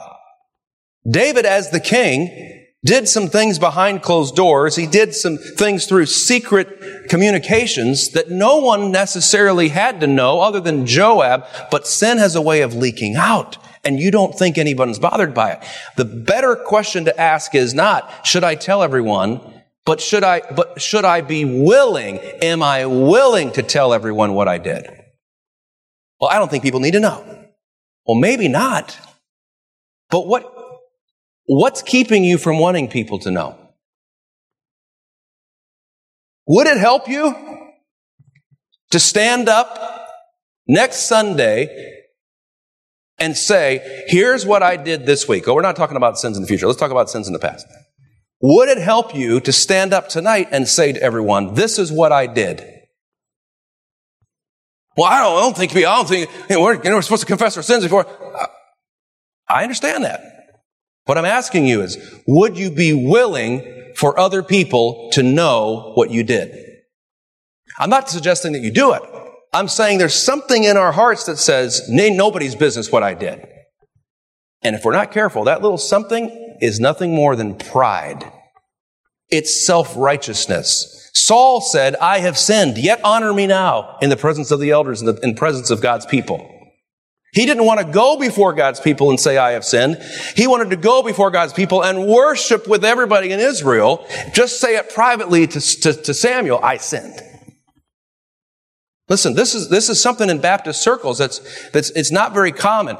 David, 1.10 1.44
as 1.44 1.70
the 1.70 1.80
king, 1.80 2.68
did 2.84 3.08
some 3.08 3.28
things 3.28 3.58
behind 3.58 4.02
closed 4.02 4.34
doors. 4.34 4.76
He 4.76 4.86
did 4.86 5.14
some 5.14 5.36
things 5.36 5.86
through 5.86 6.06
secret 6.06 7.08
communications 7.08 8.10
that 8.12 8.30
no 8.30 8.58
one 8.58 8.90
necessarily 8.90 9.68
had 9.68 10.00
to 10.00 10.06
know 10.06 10.40
other 10.40 10.60
than 10.60 10.86
Joab, 10.86 11.46
but 11.70 11.86
sin 11.86 12.18
has 12.18 12.34
a 12.34 12.40
way 12.40 12.62
of 12.62 12.74
leaking 12.74 13.16
out 13.16 13.58
and 13.84 13.98
you 13.98 14.10
don't 14.10 14.34
think 14.34 14.58
anyone's 14.58 14.98
bothered 14.98 15.34
by 15.34 15.52
it. 15.52 15.64
The 15.96 16.04
better 16.04 16.56
question 16.56 17.06
to 17.06 17.20
ask 17.20 17.54
is 17.54 17.74
not, 17.74 18.26
should 18.26 18.44
I 18.44 18.54
tell 18.54 18.82
everyone, 18.82 19.40
but 19.86 20.00
should 20.00 20.24
I, 20.24 20.42
but 20.54 20.80
should 20.80 21.04
I 21.04 21.22
be 21.22 21.44
willing? 21.44 22.18
Am 22.18 22.62
I 22.62 22.86
willing 22.86 23.52
to 23.52 23.62
tell 23.62 23.94
everyone 23.94 24.34
what 24.34 24.48
I 24.48 24.58
did? 24.58 24.86
Well, 26.20 26.30
I 26.30 26.38
don't 26.38 26.50
think 26.50 26.62
people 26.62 26.80
need 26.80 26.92
to 26.92 27.00
know. 27.00 27.24
Well, 28.06 28.18
maybe 28.18 28.48
not. 28.48 28.98
But 30.10 30.26
what, 30.26 30.59
what's 31.58 31.82
keeping 31.82 32.24
you 32.24 32.38
from 32.38 32.58
wanting 32.58 32.88
people 32.88 33.18
to 33.20 33.30
know? 33.30 33.58
Would 36.46 36.66
it 36.66 36.76
help 36.78 37.08
you 37.08 37.34
to 38.90 39.00
stand 39.00 39.48
up 39.48 40.08
next 40.66 41.08
Sunday 41.08 41.96
and 43.18 43.36
say, 43.36 44.04
here's 44.06 44.46
what 44.46 44.62
I 44.62 44.76
did 44.76 45.06
this 45.06 45.28
week. 45.28 45.46
Oh, 45.46 45.54
we're 45.54 45.62
not 45.62 45.76
talking 45.76 45.96
about 45.96 46.18
sins 46.18 46.36
in 46.36 46.42
the 46.42 46.48
future. 46.48 46.66
Let's 46.66 46.78
talk 46.78 46.90
about 46.90 47.10
sins 47.10 47.26
in 47.26 47.32
the 47.32 47.38
past. 47.38 47.66
Would 48.40 48.68
it 48.68 48.78
help 48.78 49.14
you 49.14 49.40
to 49.40 49.52
stand 49.52 49.92
up 49.92 50.08
tonight 50.08 50.48
and 50.50 50.66
say 50.66 50.92
to 50.92 51.02
everyone, 51.02 51.54
this 51.54 51.78
is 51.78 51.92
what 51.92 52.12
I 52.12 52.26
did? 52.26 52.64
Well, 54.96 55.06
I 55.06 55.20
don't, 55.20 55.36
I 55.36 55.40
don't 55.40 55.56
think, 55.56 55.76
I 55.76 55.80
don't 55.80 56.08
think, 56.08 56.30
we're, 56.48 56.74
you 56.74 56.90
know, 56.90 56.96
we're 56.96 57.02
supposed 57.02 57.22
to 57.22 57.26
confess 57.26 57.56
our 57.56 57.62
sins 57.62 57.82
before. 57.82 58.06
I 59.48 59.62
understand 59.62 60.04
that. 60.04 60.39
What 61.10 61.18
I'm 61.18 61.24
asking 61.24 61.66
you 61.66 61.82
is, 61.82 61.98
would 62.28 62.56
you 62.56 62.70
be 62.70 62.94
willing 62.94 63.94
for 63.96 64.16
other 64.16 64.44
people 64.44 65.10
to 65.14 65.24
know 65.24 65.90
what 65.96 66.12
you 66.12 66.22
did? 66.22 66.54
I'm 67.80 67.90
not 67.90 68.08
suggesting 68.08 68.52
that 68.52 68.60
you 68.60 68.70
do 68.70 68.92
it. 68.92 69.02
I'm 69.52 69.66
saying 69.66 69.98
there's 69.98 70.14
something 70.14 70.62
in 70.62 70.76
our 70.76 70.92
hearts 70.92 71.24
that 71.24 71.38
says, 71.38 71.82
nobody's 71.88 72.54
business 72.54 72.92
what 72.92 73.02
I 73.02 73.14
did. 73.14 73.44
And 74.62 74.76
if 74.76 74.84
we're 74.84 74.92
not 74.92 75.10
careful, 75.10 75.42
that 75.46 75.62
little 75.62 75.78
something 75.78 76.58
is 76.60 76.78
nothing 76.78 77.12
more 77.12 77.34
than 77.34 77.56
pride. 77.56 78.30
It's 79.30 79.66
self-righteousness. 79.66 81.10
Saul 81.12 81.60
said, 81.60 81.96
I 81.96 82.20
have 82.20 82.38
sinned, 82.38 82.78
yet 82.78 83.00
honor 83.02 83.34
me 83.34 83.48
now 83.48 83.98
in 84.00 84.10
the 84.10 84.16
presence 84.16 84.52
of 84.52 84.60
the 84.60 84.70
elders, 84.70 85.00
in 85.00 85.06
the 85.06 85.18
in 85.24 85.34
presence 85.34 85.70
of 85.70 85.82
God's 85.82 86.06
people. 86.06 86.59
He 87.32 87.46
didn't 87.46 87.64
want 87.64 87.78
to 87.78 87.92
go 87.92 88.18
before 88.18 88.52
God's 88.52 88.80
people 88.80 89.10
and 89.10 89.20
say, 89.20 89.36
I 89.36 89.52
have 89.52 89.64
sinned. 89.64 89.98
He 90.34 90.48
wanted 90.48 90.70
to 90.70 90.76
go 90.76 91.02
before 91.02 91.30
God's 91.30 91.52
people 91.52 91.84
and 91.84 92.08
worship 92.08 92.66
with 92.66 92.84
everybody 92.84 93.30
in 93.30 93.38
Israel. 93.38 94.04
Just 94.32 94.60
say 94.60 94.76
it 94.76 94.92
privately 94.92 95.46
to, 95.46 95.60
to, 95.60 95.92
to 95.92 96.12
Samuel, 96.12 96.58
I 96.62 96.76
sinned. 96.78 97.20
Listen, 99.08 99.34
this 99.34 99.54
is, 99.54 99.68
this 99.68 99.88
is 99.88 100.00
something 100.00 100.30
in 100.30 100.40
Baptist 100.40 100.82
circles 100.82 101.18
that's, 101.18 101.70
that's, 101.70 101.90
it's 101.90 102.12
not 102.12 102.32
very 102.32 102.52
common 102.52 102.96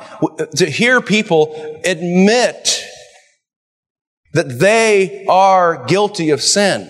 to 0.57 0.67
hear 0.69 1.01
people 1.01 1.81
admit 1.85 2.85
that 4.33 4.59
they 4.61 5.25
are 5.27 5.85
guilty 5.87 6.31
of 6.31 6.41
sin. 6.41 6.89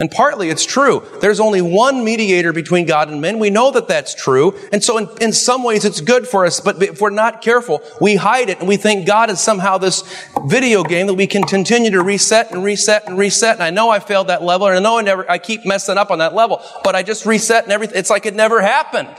And 0.00 0.10
partly 0.10 0.50
it's 0.50 0.66
true. 0.66 1.06
There's 1.20 1.38
only 1.38 1.62
one 1.62 2.04
mediator 2.04 2.52
between 2.52 2.84
God 2.84 3.10
and 3.10 3.20
men. 3.20 3.38
We 3.38 3.50
know 3.50 3.70
that 3.70 3.86
that's 3.86 4.12
true. 4.12 4.58
And 4.72 4.82
so 4.82 4.98
in, 4.98 5.08
in 5.20 5.32
some 5.32 5.62
ways 5.62 5.84
it's 5.84 6.00
good 6.00 6.26
for 6.26 6.44
us, 6.44 6.58
but 6.58 6.82
if 6.82 7.00
we're 7.00 7.10
not 7.10 7.42
careful, 7.42 7.80
we 8.00 8.16
hide 8.16 8.48
it 8.48 8.58
and 8.58 8.66
we 8.66 8.76
think 8.76 9.06
God 9.06 9.30
is 9.30 9.38
somehow 9.38 9.78
this 9.78 10.02
video 10.46 10.82
game 10.82 11.06
that 11.06 11.14
we 11.14 11.28
can 11.28 11.44
continue 11.44 11.92
to 11.92 12.02
reset 12.02 12.50
and 12.50 12.64
reset 12.64 13.06
and 13.06 13.16
reset. 13.16 13.54
And 13.54 13.62
I 13.62 13.70
know 13.70 13.88
I 13.88 14.00
failed 14.00 14.26
that 14.26 14.42
level 14.42 14.66
and 14.66 14.76
I 14.76 14.80
know 14.80 14.98
I 14.98 15.02
never, 15.02 15.30
I 15.30 15.38
keep 15.38 15.64
messing 15.64 15.96
up 15.96 16.10
on 16.10 16.18
that 16.18 16.34
level, 16.34 16.60
but 16.82 16.96
I 16.96 17.04
just 17.04 17.24
reset 17.24 17.62
and 17.62 17.72
everything. 17.72 17.96
It's 17.96 18.10
like 18.10 18.26
it 18.26 18.34
never 18.34 18.60
happened. 18.60 19.14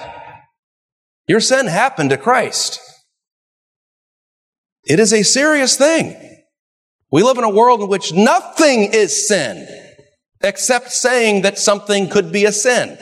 Your 1.26 1.40
sin 1.40 1.68
happened 1.68 2.10
to 2.10 2.18
Christ. 2.18 2.82
It 4.84 5.00
is 5.00 5.14
a 5.14 5.24
serious 5.24 5.78
thing. 5.78 6.18
We 7.12 7.24
live 7.24 7.38
in 7.38 7.46
a 7.46 7.50
world 7.50 7.80
in 7.80 7.88
which 7.88 8.12
nothing 8.12 8.90
is 8.92 9.30
sin 9.30 9.84
except 10.46 10.92
saying 10.92 11.42
that 11.42 11.58
something 11.58 12.08
could 12.10 12.32
be 12.32 12.46
a 12.46 12.52
sin. 12.52 12.98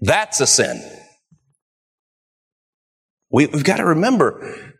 That's 0.00 0.40
a 0.40 0.46
sin. 0.46 0.82
We've 3.30 3.64
got 3.64 3.76
to 3.76 3.84
remember, 3.84 4.74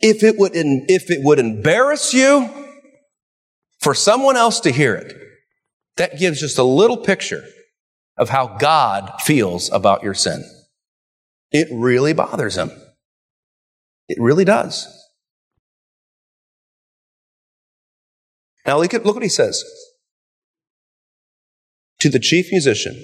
if 0.00 0.22
it 0.22 0.36
would, 0.38 0.52
if 0.54 1.10
it 1.10 1.24
would 1.24 1.38
embarrass 1.38 2.12
you 2.12 2.50
for 3.80 3.94
someone 3.94 4.36
else 4.36 4.60
to 4.60 4.70
hear 4.70 4.94
it, 4.94 5.12
that 5.96 6.18
gives 6.18 6.40
just 6.40 6.58
a 6.58 6.64
little 6.64 6.98
picture 6.98 7.44
of 8.18 8.28
how 8.28 8.58
God 8.58 9.12
feels 9.22 9.70
about 9.70 10.02
your 10.02 10.14
sin. 10.14 10.44
It 11.52 11.68
really 11.72 12.12
bothers 12.12 12.56
him. 12.56 12.70
It 14.08 14.18
really 14.20 14.44
does. 14.44 14.88
Now 18.66 18.78
look, 18.78 18.94
at, 18.94 19.04
look 19.04 19.14
what 19.14 19.22
he 19.22 19.28
says 19.28 19.62
to 22.00 22.08
the 22.08 22.18
chief 22.18 22.48
musician. 22.50 23.02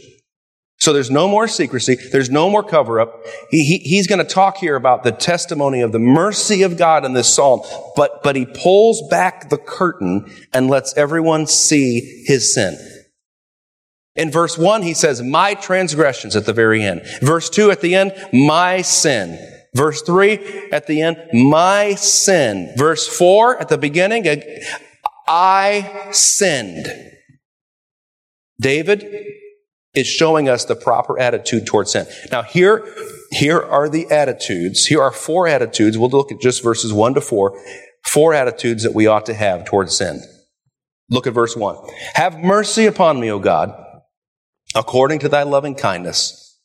So 0.79 0.95
there's 0.95 1.11
no 1.11 1.29
more 1.29 1.47
secrecy. 1.47 1.97
There's 2.11 2.31
no 2.31 2.49
more 2.49 2.63
cover 2.63 3.01
up. 3.01 3.15
He, 3.51 3.65
he, 3.65 3.79
he's 3.81 4.07
going 4.07 4.19
to 4.19 4.25
talk 4.25 4.57
here 4.57 4.77
about 4.77 5.05
the 5.05 5.13
testimony 5.13 5.83
of 5.83 5.93
the 5.93 5.99
mercy 5.99 6.63
of 6.63 6.79
God 6.79 7.05
in 7.05 7.13
this 7.13 7.35
psalm, 7.35 7.61
but, 7.97 8.23
but 8.23 8.35
he 8.35 8.47
pulls 8.47 9.07
back 9.11 9.51
the 9.51 9.59
curtain 9.59 10.33
and 10.55 10.69
lets 10.69 10.97
everyone 10.97 11.47
see 11.47 12.25
his 12.25 12.55
sin. 12.55 12.79
In 14.17 14.31
verse 14.31 14.57
one, 14.57 14.81
he 14.81 14.95
says, 14.95 15.23
my 15.23 15.53
transgressions 15.53 16.35
at 16.35 16.47
the 16.47 16.55
very 16.55 16.83
end. 16.83 17.03
Verse 17.21 17.51
two 17.51 17.71
at 17.71 17.83
the 17.83 17.95
end, 17.95 18.13
my 18.33 18.81
sin. 18.81 19.39
Verse 19.75 20.01
three 20.01 20.71
at 20.73 20.87
the 20.87 21.03
end, 21.03 21.19
my 21.35 21.95
sin. 21.95 22.73
Verse 22.77 23.07
four 23.07 23.61
at 23.61 23.69
the 23.69 23.79
beginning, 23.79 24.27
I 25.29 26.09
sinned. 26.11 26.87
David 28.61 29.05
is 29.95 30.07
showing 30.07 30.49
us 30.49 30.67
the 30.67 30.77
proper 30.77 31.19
attitude 31.19 31.67
towards 31.67 31.93
sin. 31.93 32.07
Now 32.31 32.43
here, 32.43 32.87
here 33.33 33.61
are 33.61 33.89
the 33.89 34.09
attitudes. 34.11 34.87
Here 34.87 35.03
are 35.03 35.11
four 35.11 35.49
attitudes. 35.49 35.99
We'll 35.99 36.11
look 36.11 36.31
at 36.31 36.41
just 36.41 36.63
verses 36.63 36.93
one 36.93 37.15
to 37.15 37.21
four. 37.21 37.59
Four 38.07 38.35
attitudes 38.35 38.83
that 38.85 38.95
we 38.95 39.07
ought 39.07 39.27
to 39.27 39.35
have 39.35 39.65
towards 39.65 39.97
sin. 39.97 40.23
Look 41.11 41.27
at 41.27 41.35
verse 41.35 41.57
one. 41.57 41.77
Have 42.15 42.39
mercy 42.39 42.87
upon 42.87 43.19
me, 43.19 43.31
O 43.31 43.41
God, 43.41 43.75
according 44.75 45.19
to 45.21 45.29
thy 45.29 45.43
loving 45.43 45.75
kindness, 45.75 46.59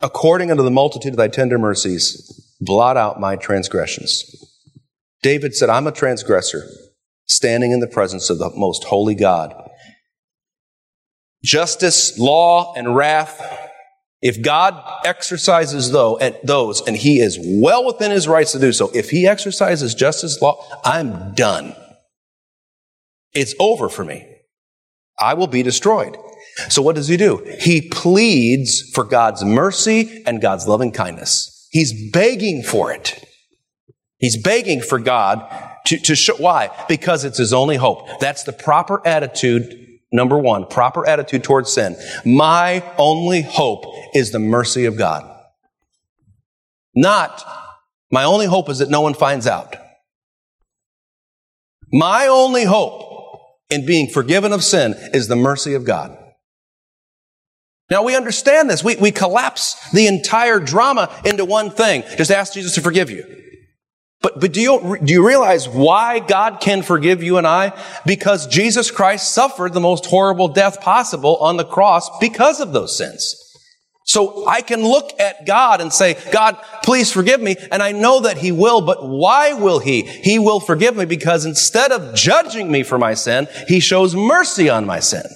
according 0.00 0.50
unto 0.50 0.62
the 0.62 0.70
multitude 0.70 1.12
of 1.12 1.18
thy 1.18 1.28
tender 1.28 1.58
mercies, 1.58 2.56
blot 2.60 2.96
out 2.96 3.20
my 3.20 3.36
transgressions. 3.36 4.24
David 5.22 5.54
said, 5.54 5.68
I'm 5.68 5.86
a 5.86 5.92
transgressor, 5.92 6.66
standing 7.26 7.72
in 7.72 7.80
the 7.80 7.86
presence 7.86 8.30
of 8.30 8.38
the 8.38 8.50
most 8.54 8.84
holy 8.84 9.14
God. 9.14 9.67
Justice, 11.42 12.18
law, 12.18 12.74
and 12.74 12.96
wrath 12.96 13.40
if 14.20 14.42
God 14.42 14.82
exercises 15.04 15.92
those, 15.92 16.82
and 16.86 16.96
he 16.96 17.20
is 17.20 17.38
well 17.40 17.86
within 17.86 18.10
his 18.10 18.26
rights 18.26 18.52
to 18.52 18.58
do 18.58 18.72
so, 18.72 18.90
if 18.92 19.10
he 19.10 19.28
exercises 19.28 19.94
justice 19.94 20.42
law, 20.42 20.64
I'm 20.84 21.34
done. 21.34 21.74
It's 23.32 23.54
over 23.60 23.88
for 23.88 24.04
me. 24.04 24.26
I 25.20 25.34
will 25.34 25.46
be 25.46 25.62
destroyed. 25.62 26.16
So 26.68 26.82
what 26.82 26.96
does 26.96 27.06
he 27.06 27.16
do? 27.16 27.44
He 27.60 27.88
pleads 27.88 28.90
for 28.92 29.04
God's 29.04 29.44
mercy 29.44 30.24
and 30.26 30.40
God's 30.40 30.66
loving 30.66 30.90
kindness. 30.90 31.68
He's 31.70 32.10
begging 32.10 32.64
for 32.64 32.90
it. 32.90 33.24
He's 34.18 34.40
begging 34.42 34.80
for 34.80 34.98
God 34.98 35.48
to, 35.86 35.98
to 35.98 36.16
show, 36.16 36.34
why? 36.36 36.70
Because 36.88 37.24
it's 37.24 37.38
his 37.38 37.52
only 37.52 37.76
hope. 37.76 38.08
That's 38.18 38.42
the 38.42 38.52
proper 38.52 39.06
attitude 39.06 39.87
Number 40.10 40.38
one, 40.38 40.66
proper 40.66 41.06
attitude 41.06 41.44
towards 41.44 41.72
sin. 41.72 41.96
My 42.24 42.82
only 42.96 43.42
hope 43.42 43.84
is 44.14 44.30
the 44.32 44.38
mercy 44.38 44.86
of 44.86 44.96
God. 44.96 45.24
Not, 46.94 47.44
my 48.10 48.24
only 48.24 48.46
hope 48.46 48.68
is 48.70 48.78
that 48.78 48.88
no 48.88 49.02
one 49.02 49.14
finds 49.14 49.46
out. 49.46 49.76
My 51.92 52.26
only 52.26 52.64
hope 52.64 53.04
in 53.70 53.86
being 53.86 54.08
forgiven 54.08 54.52
of 54.52 54.64
sin 54.64 54.94
is 55.12 55.28
the 55.28 55.36
mercy 55.36 55.74
of 55.74 55.84
God. 55.84 56.16
Now 57.90 58.02
we 58.02 58.16
understand 58.16 58.68
this. 58.68 58.84
We, 58.84 58.96
we 58.96 59.10
collapse 59.10 59.76
the 59.92 60.06
entire 60.06 60.58
drama 60.58 61.10
into 61.24 61.44
one 61.44 61.70
thing. 61.70 62.02
Just 62.16 62.30
ask 62.30 62.52
Jesus 62.52 62.74
to 62.74 62.82
forgive 62.82 63.10
you. 63.10 63.24
But, 64.20 64.40
but 64.40 64.52
do 64.52 64.60
you, 64.60 64.98
do 65.02 65.12
you 65.12 65.26
realize 65.26 65.68
why 65.68 66.18
God 66.18 66.60
can 66.60 66.82
forgive 66.82 67.22
you 67.22 67.38
and 67.38 67.46
I? 67.46 67.72
Because 68.04 68.48
Jesus 68.48 68.90
Christ 68.90 69.32
suffered 69.32 69.72
the 69.72 69.80
most 69.80 70.06
horrible 70.06 70.48
death 70.48 70.80
possible 70.80 71.36
on 71.36 71.56
the 71.56 71.64
cross 71.64 72.10
because 72.18 72.60
of 72.60 72.72
those 72.72 72.96
sins. 72.96 73.36
So 74.04 74.48
I 74.48 74.62
can 74.62 74.82
look 74.82 75.20
at 75.20 75.46
God 75.46 75.82
and 75.82 75.92
say, 75.92 76.16
God, 76.32 76.56
please 76.82 77.12
forgive 77.12 77.42
me. 77.42 77.56
And 77.70 77.82
I 77.82 77.92
know 77.92 78.20
that 78.20 78.38
He 78.38 78.52
will, 78.52 78.80
but 78.80 79.06
why 79.06 79.52
will 79.52 79.80
He? 79.80 80.02
He 80.02 80.38
will 80.38 80.60
forgive 80.60 80.96
me 80.96 81.04
because 81.04 81.44
instead 81.44 81.92
of 81.92 82.14
judging 82.14 82.72
me 82.72 82.82
for 82.82 82.98
my 82.98 83.12
sin, 83.12 83.46
He 83.68 83.80
shows 83.80 84.16
mercy 84.16 84.70
on 84.70 84.86
my 84.86 85.00
sin. 85.00 85.26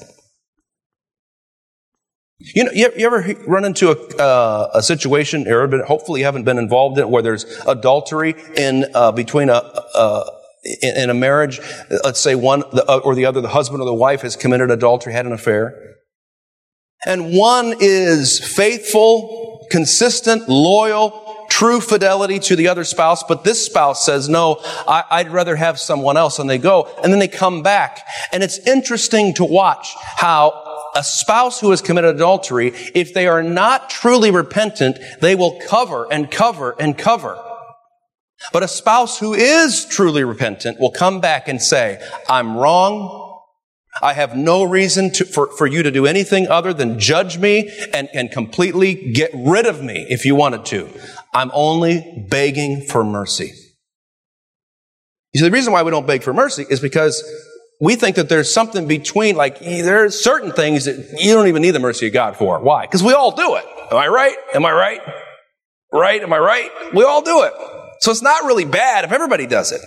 You 2.54 2.64
know, 2.64 2.72
you, 2.72 2.88
ever 3.06 3.34
run 3.46 3.64
into 3.64 3.90
a, 3.90 4.16
uh, 4.16 4.70
a 4.75 4.82
situation, 4.82 5.46
or 5.46 5.84
hopefully 5.84 6.20
you 6.20 6.26
haven't 6.26 6.44
been 6.44 6.58
involved 6.58 6.99
in 6.99 7.08
where 7.11 7.22
there's 7.22 7.44
adultery 7.66 8.34
in 8.56 8.87
uh, 8.94 9.12
between 9.12 9.49
a, 9.49 9.54
uh, 9.54 10.25
in, 10.82 10.96
in, 10.96 11.11
a 11.11 11.14
marriage. 11.14 11.61
Let's 12.04 12.20
say 12.20 12.34
one 12.34 12.64
uh, 12.72 12.99
or 12.99 13.14
the 13.14 13.26
other, 13.26 13.40
the 13.40 13.49
husband 13.49 13.80
or 13.80 13.87
the 13.87 13.94
wife 13.94 14.22
has 14.22 14.37
committed 14.37 14.70
adultery, 14.70 15.12
had 15.12 15.26
an 15.26 15.32
affair, 15.32 15.96
and 17.06 17.32
one 17.32 17.75
is 17.80 18.40
faithful, 18.40 19.66
consistent, 19.70 20.49
loyal, 20.49 21.46
true 21.49 21.80
fidelity 21.80 22.38
to 22.38 22.56
the 22.56 22.68
other 22.68 22.82
spouse, 22.82 23.22
but 23.22 23.44
this 23.44 23.64
spouse 23.64 24.04
says, 24.04 24.28
no, 24.28 24.58
I, 24.88 25.22
would 25.22 25.32
rather 25.32 25.54
have 25.54 25.78
someone 25.78 26.16
else, 26.16 26.38
and 26.38 26.49
they 26.49 26.58
go, 26.58 26.88
and 27.02 27.12
then 27.12 27.18
they 27.18 27.28
come 27.28 27.62
back, 27.62 28.00
and 28.32 28.42
it's 28.42 28.58
interesting 28.66 29.34
to 29.34 29.44
watch 29.44 29.94
how 30.16 30.71
a 30.94 31.02
spouse 31.02 31.61
who 31.61 31.70
has 31.70 31.80
committed 31.80 32.14
adultery, 32.14 32.72
if 32.94 33.14
they 33.14 33.26
are 33.26 33.42
not 33.42 33.90
truly 33.90 34.30
repentant, 34.30 34.99
they 35.20 35.34
will 35.34 35.58
cover 35.68 36.06
and 36.11 36.30
cover 36.30 36.75
and 36.78 36.96
cover. 36.96 37.42
But 38.52 38.62
a 38.62 38.68
spouse 38.68 39.18
who 39.18 39.34
is 39.34 39.84
truly 39.84 40.25
repentant 40.25 40.80
will 40.80 40.90
come 40.90 41.20
back 41.20 41.49
and 41.49 41.62
say, 41.62 42.00
I'm 42.28 42.57
wrong. 42.57 43.20
I 44.02 44.14
have 44.14 44.37
no 44.37 44.64
reason 44.64 45.12
to, 45.12 45.24
for, 45.24 45.48
for 45.57 45.66
you 45.66 45.83
to 45.83 45.90
do 45.90 46.07
anything 46.07 46.48
other 46.48 46.72
than 46.72 46.98
judge 46.98 47.38
me 47.38 47.70
and, 47.92 48.09
and 48.14 48.31
completely 48.31 49.12
get 49.12 49.31
rid 49.35 49.66
of 49.66 49.83
me 49.83 50.07
if 50.09 50.24
you 50.24 50.35
wanted 50.35 50.64
to. 50.66 50.88
I'm 51.35 51.50
only 51.55 52.26
begging 52.28 52.87
for 52.87 53.05
mercy. 53.05 53.52
You 55.33 55.40
see, 55.40 55.44
the 55.44 55.50
reason 55.50 55.72
why 55.72 55.83
we 55.83 55.90
don't 55.90 56.07
beg 56.07 56.22
for 56.22 56.33
mercy 56.33 56.66
is 56.68 56.81
because 56.81 57.22
we 57.83 57.97
think 57.97 58.14
that 58.14 58.29
there's 58.29 58.55
something 58.55 58.87
between, 58.87 59.35
like, 59.35 59.59
there's 59.59 60.23
certain 60.23 60.53
things 60.53 60.85
that 60.85 61.18
you 61.18 61.35
don't 61.35 61.49
even 61.49 61.62
need 61.62 61.73
the 61.73 61.81
mercy 61.81 62.07
of 62.07 62.12
God 62.12 62.37
for. 62.37 62.61
Why? 62.61 62.83
Because 62.83 63.03
we 63.03 63.12
all 63.12 63.33
do 63.33 63.57
it. 63.57 63.64
Am 63.90 63.99
I 63.99 64.07
right? 64.07 64.37
Am 64.55 64.64
I 64.64 64.71
right? 64.71 65.01
Right? 65.92 66.23
Am 66.23 66.33
I 66.33 66.38
right? 66.38 66.71
We 66.95 67.03
all 67.03 67.23
do 67.23 67.42
it. 67.42 67.53
So 67.99 68.12
it's 68.12 68.23
not 68.23 68.45
really 68.45 68.64
bad 68.64 69.05
if 69.05 69.11
everybody 69.11 69.49
does 69.49 69.73
it. 69.73 69.81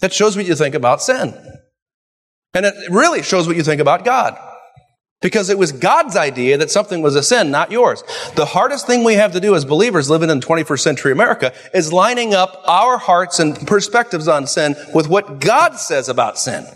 That 0.00 0.12
shows 0.12 0.36
what 0.36 0.46
you 0.46 0.56
think 0.56 0.74
about 0.74 1.00
sin. 1.00 1.32
And 2.54 2.66
it 2.66 2.74
really 2.90 3.22
shows 3.22 3.46
what 3.46 3.54
you 3.54 3.62
think 3.62 3.80
about 3.80 4.04
God. 4.04 4.36
Because 5.20 5.48
it 5.48 5.58
was 5.58 5.70
God's 5.70 6.16
idea 6.16 6.58
that 6.58 6.72
something 6.72 7.02
was 7.02 7.14
a 7.14 7.22
sin, 7.22 7.52
not 7.52 7.70
yours. 7.70 8.02
The 8.34 8.46
hardest 8.46 8.88
thing 8.88 9.04
we 9.04 9.14
have 9.14 9.30
to 9.34 9.40
do 9.40 9.54
as 9.54 9.64
believers 9.64 10.10
living 10.10 10.28
in 10.28 10.40
21st 10.40 10.80
century 10.80 11.12
America 11.12 11.52
is 11.72 11.92
lining 11.92 12.34
up 12.34 12.64
our 12.66 12.98
hearts 12.98 13.38
and 13.38 13.64
perspectives 13.64 14.26
on 14.26 14.48
sin 14.48 14.74
with 14.92 15.08
what 15.08 15.38
God 15.38 15.76
says 15.76 16.08
about 16.08 16.36
sin. 16.36 16.66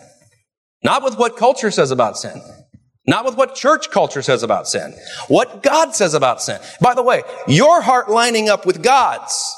Not 0.87 1.03
with 1.03 1.19
what 1.19 1.37
culture 1.37 1.73
says 1.73 1.91
about 1.91 2.17
sin. 2.17 2.41
Not 3.09 3.25
with 3.25 3.37
what 3.37 3.57
church 3.57 3.91
culture 3.91 4.23
says 4.23 4.45
about 4.45 4.69
sin. 4.69 4.95
What 5.27 5.61
God 5.65 5.97
says 5.97 6.15
about 6.15 6.41
sin. 6.41 6.61
By 6.81 6.95
the 6.95 7.03
way, 7.03 7.25
your 7.49 7.81
heart 7.81 8.09
lining 8.09 8.49
up 8.49 8.65
with 8.65 8.85
God's. 8.85 9.53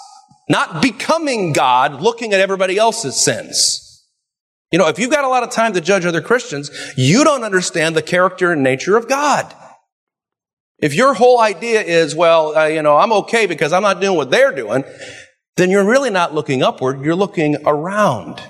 Not 0.48 0.80
becoming 0.80 1.52
God, 1.52 2.00
looking 2.00 2.32
at 2.32 2.40
everybody 2.40 2.78
else's 2.78 3.22
sins. 3.22 4.06
You 4.72 4.78
know, 4.78 4.88
if 4.88 4.98
you've 4.98 5.10
got 5.10 5.24
a 5.24 5.28
lot 5.28 5.42
of 5.42 5.50
time 5.50 5.74
to 5.74 5.82
judge 5.82 6.06
other 6.06 6.22
Christians, 6.22 6.70
you 6.96 7.24
don't 7.24 7.44
understand 7.44 7.94
the 7.94 8.00
character 8.00 8.50
and 8.50 8.62
nature 8.62 8.96
of 8.96 9.06
God. 9.06 9.54
If 10.78 10.94
your 10.94 11.12
whole 11.12 11.42
idea 11.42 11.82
is, 11.82 12.14
well, 12.14 12.56
uh, 12.56 12.64
you 12.64 12.80
know, 12.80 12.96
I'm 12.96 13.12
okay 13.12 13.44
because 13.44 13.74
I'm 13.74 13.82
not 13.82 14.00
doing 14.00 14.16
what 14.16 14.30
they're 14.30 14.54
doing, 14.54 14.82
then 15.58 15.68
you're 15.68 15.84
really 15.84 16.08
not 16.08 16.34
looking 16.34 16.62
upward, 16.62 17.04
you're 17.04 17.14
looking 17.14 17.58
around. 17.66 18.40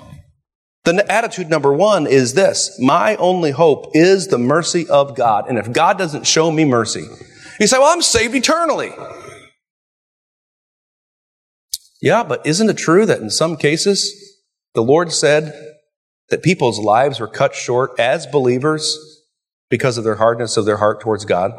The 0.97 1.11
attitude 1.11 1.49
number 1.49 1.73
one 1.73 2.07
is 2.07 2.33
this 2.33 2.77
My 2.79 3.15
only 3.17 3.51
hope 3.51 3.91
is 3.93 4.27
the 4.27 4.37
mercy 4.37 4.87
of 4.89 5.15
God. 5.15 5.47
And 5.47 5.57
if 5.57 5.71
God 5.71 5.97
doesn't 5.97 6.25
show 6.25 6.51
me 6.51 6.65
mercy, 6.65 7.05
you 7.59 7.67
say, 7.67 7.77
Well, 7.77 7.93
I'm 7.93 8.01
saved 8.01 8.35
eternally. 8.35 8.91
Yeah, 12.01 12.23
but 12.23 12.45
isn't 12.45 12.69
it 12.69 12.77
true 12.77 13.05
that 13.05 13.21
in 13.21 13.29
some 13.29 13.57
cases 13.57 14.37
the 14.73 14.83
Lord 14.83 15.11
said 15.11 15.53
that 16.29 16.43
people's 16.43 16.79
lives 16.79 17.19
were 17.19 17.27
cut 17.27 17.53
short 17.53 17.99
as 17.99 18.25
believers 18.25 18.97
because 19.69 19.97
of 19.97 20.03
their 20.03 20.15
hardness 20.15 20.55
of 20.57 20.65
their 20.65 20.77
heart 20.77 21.01
towards 21.01 21.25
God? 21.25 21.51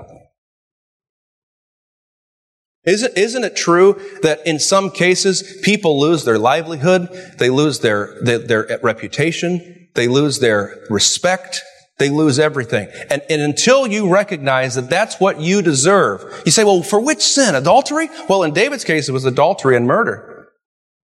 Isn't, 2.84 3.16
isn't 3.16 3.44
it 3.44 3.56
true 3.56 4.00
that 4.22 4.46
in 4.46 4.58
some 4.58 4.90
cases 4.90 5.60
people 5.62 6.00
lose 6.00 6.24
their 6.24 6.38
livelihood, 6.38 7.08
they 7.38 7.50
lose 7.50 7.80
their, 7.80 8.16
their, 8.22 8.38
their 8.38 8.80
reputation, 8.82 9.88
they 9.94 10.08
lose 10.08 10.38
their 10.38 10.82
respect, 10.88 11.60
they 11.98 12.08
lose 12.08 12.38
everything. 12.38 12.88
And, 13.10 13.22
and 13.28 13.42
until 13.42 13.86
you 13.86 14.10
recognize 14.10 14.76
that 14.76 14.88
that's 14.88 15.20
what 15.20 15.40
you 15.40 15.60
deserve, 15.60 16.42
you 16.46 16.52
say, 16.52 16.64
well, 16.64 16.82
for 16.82 16.98
which 16.98 17.20
sin? 17.20 17.54
Adultery? 17.54 18.08
Well, 18.28 18.42
in 18.42 18.54
David's 18.54 18.84
case, 18.84 19.08
it 19.08 19.12
was 19.12 19.26
adultery 19.26 19.76
and 19.76 19.86
murder. 19.86 20.48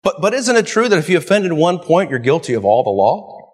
But, 0.04 0.15
but 0.19 0.34
isn't 0.34 0.56
it 0.56 0.65
true 0.65 0.89
that 0.89 0.97
if 0.97 1.10
you 1.10 1.17
offended 1.17 1.54
one 1.54 1.78
point, 1.78 2.10
you're 2.10 2.17
guilty 2.17 2.56
of 2.56 2.65
all 2.65 2.84
the 2.84 2.89
law? 2.89 3.54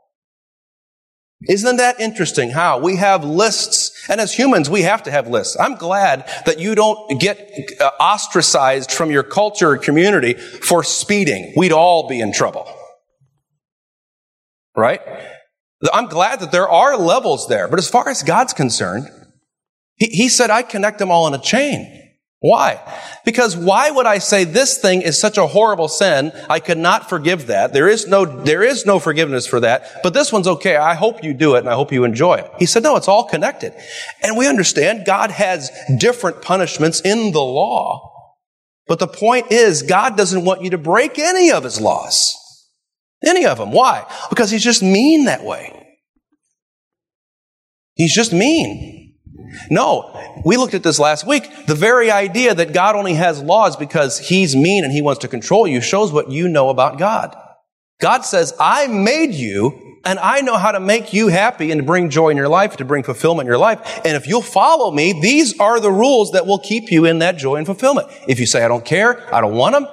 Isn't 1.50 1.76
that 1.76 2.00
interesting 2.00 2.52
how 2.52 2.80
we 2.80 2.96
have 2.96 3.24
lists? 3.24 3.87
And 4.10 4.22
as 4.22 4.34
humans, 4.34 4.70
we 4.70 4.84
have 4.84 5.04
to 5.04 5.12
have 5.12 5.28
lists. 5.28 5.58
I'm 5.60 5.76
glad 5.76 6.30
that 6.46 6.60
you 6.60 6.76
don't 6.76 7.20
get 7.20 7.52
uh, 7.80 7.92
ostracized 8.00 8.92
from 8.92 9.12
your 9.12 9.24
culture 9.24 9.72
or 9.72 9.78
community 9.78 10.34
for 10.34 10.84
speeding. 10.84 11.54
We'd 11.58 11.72
all 11.72 12.08
be 12.08 12.20
in 12.20 12.32
trouble. 12.32 12.72
Right? 14.76 15.02
I'm 15.94 16.08
glad 16.08 16.40
that 16.40 16.52
there 16.52 16.70
are 16.70 16.98
levels 16.98 17.48
there. 17.48 17.68
But 17.68 17.80
as 17.80 17.90
far 17.90 18.10
as 18.10 18.24
God's 18.24 18.54
concerned, 18.54 19.08
He, 19.96 20.08
he 20.08 20.30
said, 20.30 20.50
I 20.50 20.62
connect 20.62 21.00
them 21.00 21.12
all 21.12 21.28
in 21.28 21.34
a 21.34 21.42
chain. 21.42 22.07
Why? 22.40 22.80
Because 23.26 23.58
why 23.58 23.90
would 23.90 24.06
I 24.06 24.20
say 24.20 24.44
this 24.44 24.78
thing 24.78 25.02
is 25.02 25.20
such 25.20 25.40
a 25.40 25.48
horrible 25.48 25.88
sin? 25.88 26.32
I 26.50 26.60
could 26.60 26.78
not 26.78 27.10
forgive 27.10 27.48
that. 27.48 27.74
There 27.74 27.88
is 27.88 28.08
no, 28.08 28.26
there 28.26 28.62
is 28.62 28.86
no 28.86 29.00
forgiveness 29.00 29.48
for 29.48 29.60
that. 29.62 30.02
But 30.04 30.14
this 30.14 30.32
one's 30.32 30.48
okay. 30.48 30.76
I 30.76 30.94
hope 30.94 31.24
you 31.24 31.34
do 31.34 31.56
it 31.56 31.60
and 31.60 31.70
I 31.70 31.74
hope 31.74 31.92
you 31.92 32.04
enjoy 32.04 32.36
it. 32.36 32.52
He 32.60 32.68
said, 32.68 32.84
no, 32.84 32.96
it's 32.96 33.08
all 33.08 33.24
connected. 33.24 33.74
And 34.22 34.38
we 34.38 34.48
understand 34.48 35.06
God 35.06 35.32
has 35.32 35.72
different 35.98 36.44
punishments 36.44 37.02
in 37.02 37.32
the 37.32 37.42
law. 37.42 38.14
But 38.88 39.00
the 39.00 39.08
point 39.08 39.52
is, 39.52 39.82
God 39.82 40.16
doesn't 40.16 40.46
want 40.46 40.62
you 40.62 40.70
to 40.70 40.78
break 40.78 41.18
any 41.18 41.52
of 41.52 41.64
his 41.64 41.82
laws. 41.82 42.36
Any 43.26 43.48
of 43.48 43.58
them. 43.58 43.72
Why? 43.72 44.06
Because 44.30 44.52
he's 44.52 44.64
just 44.64 44.84
mean 44.84 45.26
that 45.26 45.44
way. 45.44 45.74
He's 47.96 48.14
just 48.14 48.32
mean. 48.32 48.97
No, 49.70 50.40
we 50.46 50.58
looked 50.58 50.74
at 50.74 50.84
this 50.84 51.00
last 51.00 51.26
week. 51.26 51.50
The 51.66 51.76
very 51.76 52.12
idea 52.12 52.54
that 52.54 52.74
God 52.74 52.96
only 52.96 53.14
has 53.14 53.42
laws 53.42 53.76
because 53.76 54.20
he's 54.20 54.56
mean 54.56 54.84
and 54.84 54.94
he 54.94 55.02
wants 55.02 55.20
to 55.20 55.28
control 55.28 55.68
you 55.68 55.82
shows 55.82 56.12
what 56.12 56.32
you 56.32 56.48
know 56.48 56.70
about 56.70 56.98
God. 56.98 57.36
God 58.00 58.22
says, 58.22 58.54
I 58.60 58.88
made 58.88 59.34
you 59.34 60.00
and 60.06 60.20
I 60.20 60.42
know 60.42 60.58
how 60.58 60.72
to 60.72 60.80
make 60.80 61.14
you 61.14 61.28
happy 61.28 61.72
and 61.72 61.82
to 61.82 61.86
bring 61.86 62.10
joy 62.10 62.30
in 62.30 62.38
your 62.38 62.48
life, 62.48 62.78
to 62.78 62.86
bring 62.86 63.04
fulfillment 63.04 63.48
in 63.48 63.52
your 63.52 63.58
life. 63.58 64.02
And 64.06 64.16
if 64.16 64.28
you'll 64.28 64.42
follow 64.42 64.92
me, 64.92 65.20
these 65.20 65.60
are 65.60 65.80
the 65.80 65.92
rules 65.92 66.32
that 66.32 66.46
will 66.46 66.60
keep 66.60 66.92
you 66.92 67.06
in 67.06 67.20
that 67.20 67.38
joy 67.38 67.56
and 67.56 67.66
fulfillment. 67.66 68.08
If 68.28 68.40
you 68.40 68.46
say, 68.46 68.64
I 68.64 68.68
don't 68.68 68.86
care, 68.86 69.34
I 69.34 69.42
don't 69.42 69.56
want 69.56 69.74
them, 69.74 69.88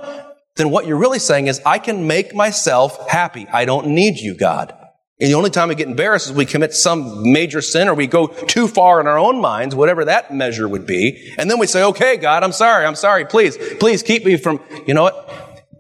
then 0.57 0.71
what 0.71 0.87
you're 0.87 0.99
really 0.99 1.19
saying 1.19 1.49
is, 1.49 1.61
I 1.67 1.79
can 1.79 2.07
make 2.07 2.35
myself 2.35 3.09
happy. 3.09 3.49
I 3.49 3.65
don't 3.65 3.89
need 3.89 4.19
you, 4.19 4.37
God. 4.37 4.73
And 5.21 5.31
the 5.31 5.35
only 5.35 5.51
time 5.51 5.69
we 5.69 5.77
get 5.77 5.87
embarrassed 5.87 6.27
is 6.27 6.33
we 6.33 6.45
commit 6.45 6.75
some 6.75 7.33
major 7.33 7.61
sin 7.61 7.89
or 7.89 7.95
we 7.95 8.09
go 8.09 8.27
too 8.27 8.67
far 8.67 9.01
in 9.01 9.07
our 9.07 9.19
own 9.19 9.41
minds, 9.41 9.75
whatever 9.75 10.05
that 10.07 10.35
measure 10.35 10.67
would 10.67 10.87
be. 10.87 11.33
And 11.39 11.49
then 11.49 11.61
we 11.61 11.69
say, 11.69 11.85
okay, 11.85 12.17
God, 12.17 12.43
I'm 12.43 12.53
sorry. 12.53 12.85
I'm 12.85 12.97
sorry. 12.97 13.25
Please, 13.25 13.57
please 13.79 14.03
keep 14.03 14.25
me 14.25 14.37
from, 14.37 14.61
you 14.87 14.95
know 14.95 15.05
what? 15.05 15.31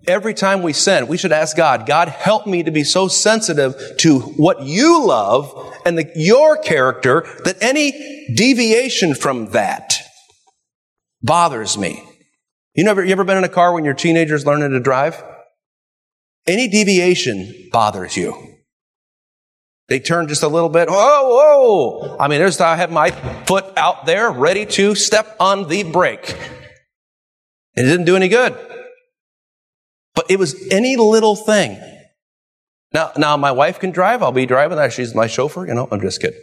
Every 0.06 0.34
time 0.34 0.62
we 0.62 0.72
sin, 0.72 1.08
we 1.08 1.16
should 1.16 1.32
ask 1.32 1.56
God, 1.56 1.86
God, 1.86 2.08
help 2.08 2.46
me 2.46 2.62
to 2.62 2.70
be 2.70 2.84
so 2.84 3.08
sensitive 3.08 3.74
to 3.98 4.20
what 4.20 4.62
you 4.62 5.04
love 5.04 5.74
and 5.84 5.98
the, 5.98 6.12
your 6.14 6.56
character 6.56 7.26
that 7.44 7.56
any 7.60 8.32
deviation 8.36 9.14
from 9.14 9.46
that 9.50 9.96
bothers 11.22 11.76
me. 11.76 12.06
You 12.74 12.84
never, 12.84 13.02
you 13.02 13.12
ever 13.12 13.24
been 13.24 13.38
in 13.38 13.44
a 13.44 13.48
car 13.48 13.72
when 13.72 13.84
your 13.84 13.94
teenager's 13.94 14.46
learning 14.46 14.70
to 14.70 14.80
drive? 14.80 15.22
Any 16.46 16.68
deviation 16.68 17.70
bothers 17.72 18.16
you. 18.16 18.53
They 19.88 20.00
turn 20.00 20.28
just 20.28 20.42
a 20.42 20.48
little 20.48 20.70
bit. 20.70 20.88
Oh, 20.90 22.00
whoa. 22.00 22.16
I 22.18 22.28
mean, 22.28 22.38
there's, 22.38 22.60
I 22.60 22.76
have 22.76 22.90
my 22.90 23.10
foot 23.46 23.66
out 23.76 24.06
there 24.06 24.30
ready 24.30 24.64
to 24.66 24.94
step 24.94 25.36
on 25.38 25.68
the 25.68 25.82
brake. 25.82 26.36
It 27.76 27.82
didn't 27.82 28.06
do 28.06 28.16
any 28.16 28.28
good. 28.28 28.56
But 30.14 30.30
it 30.30 30.38
was 30.38 30.54
any 30.70 30.96
little 30.96 31.36
thing. 31.36 31.78
Now, 32.92 33.10
now 33.16 33.36
my 33.36 33.52
wife 33.52 33.78
can 33.78 33.90
drive. 33.90 34.22
I'll 34.22 34.32
be 34.32 34.46
driving. 34.46 34.78
She's 34.90 35.14
my 35.14 35.26
chauffeur. 35.26 35.66
You 35.66 35.74
know, 35.74 35.88
I'm 35.90 36.00
just 36.00 36.20
kidding. 36.20 36.40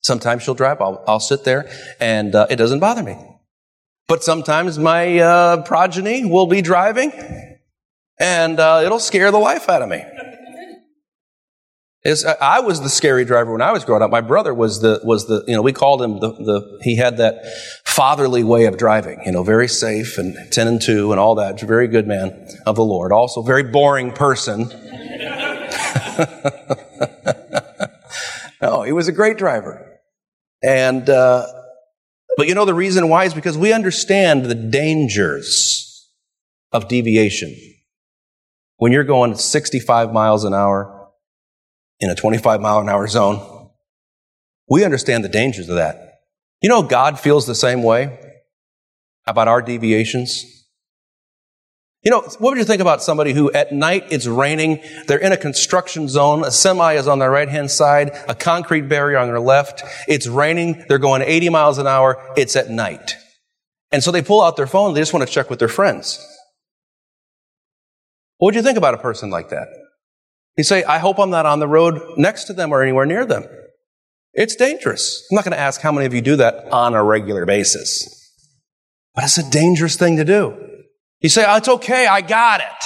Sometimes 0.00 0.42
she'll 0.42 0.54
drive. 0.54 0.80
I'll, 0.80 1.04
I'll 1.06 1.20
sit 1.20 1.44
there 1.44 1.70
and 2.00 2.34
uh, 2.34 2.46
it 2.48 2.56
doesn't 2.56 2.80
bother 2.80 3.02
me. 3.02 3.16
But 4.08 4.24
sometimes 4.24 4.78
my 4.78 5.18
uh, 5.18 5.62
progeny 5.62 6.24
will 6.24 6.46
be 6.46 6.62
driving 6.62 7.12
and 8.18 8.58
uh, 8.58 8.80
it'll 8.84 9.00
scare 9.00 9.30
the 9.30 9.38
life 9.38 9.68
out 9.68 9.82
of 9.82 9.88
me. 9.90 10.02
Is 12.08 12.24
I 12.24 12.60
was 12.60 12.80
the 12.80 12.88
scary 12.88 13.26
driver 13.26 13.52
when 13.52 13.60
I 13.60 13.70
was 13.70 13.84
growing 13.84 14.02
up. 14.02 14.10
My 14.10 14.22
brother 14.22 14.54
was 14.54 14.80
the 14.80 14.98
was 15.04 15.26
the 15.26 15.44
you 15.46 15.54
know 15.54 15.60
we 15.60 15.74
called 15.74 16.00
him 16.00 16.20
the 16.20 16.32
the 16.32 16.78
he 16.80 16.96
had 16.96 17.18
that 17.18 17.44
fatherly 17.84 18.42
way 18.42 18.64
of 18.64 18.78
driving. 18.78 19.20
You 19.26 19.32
know, 19.32 19.42
very 19.42 19.68
safe 19.68 20.16
and 20.16 20.34
ten 20.50 20.68
and 20.68 20.80
two 20.80 21.12
and 21.12 21.20
all 21.20 21.34
that. 21.34 21.60
Very 21.60 21.86
good 21.86 22.06
man 22.06 22.48
of 22.64 22.76
the 22.76 22.84
Lord. 22.84 23.12
Also 23.12 23.42
very 23.42 23.62
boring 23.62 24.12
person. 24.12 24.60
no, 28.62 28.84
he 28.84 28.92
was 28.92 29.08
a 29.08 29.12
great 29.12 29.36
driver. 29.36 30.00
And 30.62 31.10
uh, 31.10 31.46
but 32.38 32.48
you 32.48 32.54
know 32.54 32.64
the 32.64 32.72
reason 32.72 33.10
why 33.10 33.24
is 33.24 33.34
because 33.34 33.58
we 33.58 33.74
understand 33.74 34.46
the 34.46 34.54
dangers 34.54 36.08
of 36.72 36.88
deviation. 36.88 37.54
When 38.78 38.92
you're 38.92 39.04
going 39.04 39.34
65 39.34 40.14
miles 40.14 40.44
an 40.44 40.54
hour 40.54 40.97
in 42.00 42.10
a 42.10 42.14
25 42.14 42.60
mile 42.60 42.80
an 42.80 42.88
hour 42.88 43.06
zone. 43.06 43.70
We 44.68 44.84
understand 44.84 45.24
the 45.24 45.28
dangers 45.28 45.68
of 45.68 45.76
that. 45.76 46.20
You 46.60 46.68
know, 46.68 46.82
God 46.82 47.18
feels 47.18 47.46
the 47.46 47.54
same 47.54 47.82
way 47.82 48.18
about 49.26 49.48
our 49.48 49.62
deviations. 49.62 50.44
You 52.02 52.12
know, 52.12 52.20
what 52.20 52.40
would 52.40 52.58
you 52.58 52.64
think 52.64 52.80
about 52.80 53.02
somebody 53.02 53.32
who 53.32 53.50
at 53.52 53.72
night 53.72 54.06
it's 54.10 54.26
raining, 54.26 54.80
they're 55.06 55.18
in 55.18 55.32
a 55.32 55.36
construction 55.36 56.08
zone, 56.08 56.44
a 56.44 56.50
semi 56.50 56.94
is 56.94 57.08
on 57.08 57.18
their 57.18 57.30
right 57.30 57.48
hand 57.48 57.70
side, 57.70 58.10
a 58.28 58.34
concrete 58.34 58.82
barrier 58.82 59.18
on 59.18 59.26
their 59.26 59.40
left, 59.40 59.82
it's 60.06 60.26
raining, 60.26 60.84
they're 60.88 60.98
going 60.98 61.22
80 61.22 61.48
miles 61.48 61.78
an 61.78 61.86
hour, 61.86 62.22
it's 62.36 62.54
at 62.54 62.70
night. 62.70 63.14
And 63.90 64.02
so 64.02 64.10
they 64.10 64.22
pull 64.22 64.42
out 64.42 64.56
their 64.56 64.66
phone, 64.66 64.94
they 64.94 65.00
just 65.00 65.12
want 65.12 65.26
to 65.26 65.32
check 65.32 65.50
with 65.50 65.58
their 65.58 65.68
friends. 65.68 66.24
What 68.36 68.48
would 68.48 68.54
you 68.54 68.62
think 68.62 68.78
about 68.78 68.94
a 68.94 68.98
person 68.98 69.30
like 69.30 69.48
that? 69.48 69.68
You 70.58 70.64
say, 70.64 70.82
I 70.82 70.98
hope 70.98 71.20
I'm 71.20 71.30
not 71.30 71.46
on 71.46 71.60
the 71.60 71.68
road 71.68 72.02
next 72.16 72.44
to 72.44 72.52
them 72.52 72.72
or 72.72 72.82
anywhere 72.82 73.06
near 73.06 73.24
them. 73.24 73.44
It's 74.34 74.56
dangerous. 74.56 75.24
I'm 75.30 75.36
not 75.36 75.44
going 75.44 75.52
to 75.52 75.60
ask 75.60 75.80
how 75.80 75.92
many 75.92 76.04
of 76.04 76.12
you 76.12 76.20
do 76.20 76.34
that 76.36 76.72
on 76.72 76.94
a 76.94 77.02
regular 77.02 77.46
basis. 77.46 78.32
But 79.14 79.24
it's 79.24 79.38
a 79.38 79.48
dangerous 79.48 79.94
thing 79.94 80.16
to 80.16 80.24
do. 80.24 80.56
You 81.20 81.28
say, 81.28 81.44
oh, 81.46 81.56
it's 81.56 81.68
okay, 81.68 82.08
I 82.08 82.22
got 82.22 82.60
it. 82.60 82.84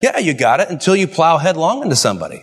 Yeah, 0.00 0.18
you 0.18 0.32
got 0.32 0.60
it 0.60 0.70
until 0.70 0.94
you 0.94 1.08
plow 1.08 1.38
headlong 1.38 1.82
into 1.82 1.96
somebody. 1.96 2.40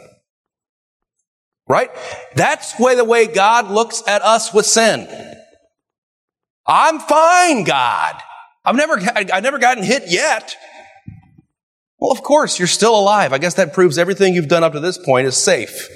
Right? 1.66 1.90
That's 2.36 2.78
way 2.78 2.96
the 2.96 3.06
way 3.06 3.28
God 3.28 3.72
looks 3.72 4.04
at 4.08 4.22
us 4.24 4.54
with 4.54 4.66
sin. 4.66 5.08
I'm 6.68 7.00
fine, 7.00 7.64
God. 7.64 8.16
I've 8.66 8.76
never, 8.76 9.00
I've 9.16 9.44
never 9.44 9.60
gotten 9.60 9.86
hit 9.86 10.04
yet. 10.08 10.56
Well, 12.04 12.12
of 12.12 12.22
course, 12.22 12.60
you're 12.60 12.68
still 12.68 13.00
alive. 13.00 13.32
I 13.32 13.38
guess 13.38 13.54
that 13.54 13.72
proves 13.72 13.98
everything 13.98 14.34
you've 14.36 14.50
done 14.50 14.62
up 14.62 14.74
to 14.74 14.82
this 14.82 14.98
point 14.98 15.26
is 15.26 15.38
safe. 15.38 15.88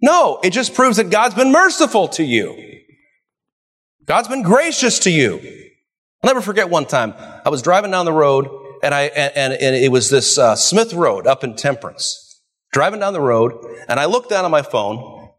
No, 0.00 0.38
it 0.44 0.52
just 0.52 0.72
proves 0.72 0.98
that 0.98 1.10
God's 1.10 1.34
been 1.34 1.50
merciful 1.50 2.06
to 2.10 2.22
you. 2.22 2.56
God's 4.04 4.28
been 4.28 4.44
gracious 4.44 5.00
to 5.00 5.10
you. 5.10 5.40
I'll 6.22 6.28
never 6.28 6.40
forget 6.40 6.70
one 6.70 6.86
time. 6.86 7.12
I 7.44 7.48
was 7.48 7.60
driving 7.60 7.90
down 7.90 8.04
the 8.04 8.12
road 8.12 8.48
and 8.84 8.94
I, 8.94 9.06
and, 9.06 9.52
and 9.52 9.74
it 9.74 9.90
was 9.90 10.10
this 10.10 10.38
uh, 10.38 10.54
Smith 10.54 10.94
Road 10.94 11.26
up 11.26 11.42
in 11.42 11.56
Temperance. 11.56 12.40
Driving 12.72 13.00
down 13.00 13.12
the 13.12 13.20
road 13.20 13.52
and 13.88 13.98
I 13.98 14.04
looked 14.04 14.30
down 14.30 14.44
on 14.44 14.52
my 14.52 14.62
phone 14.62 15.30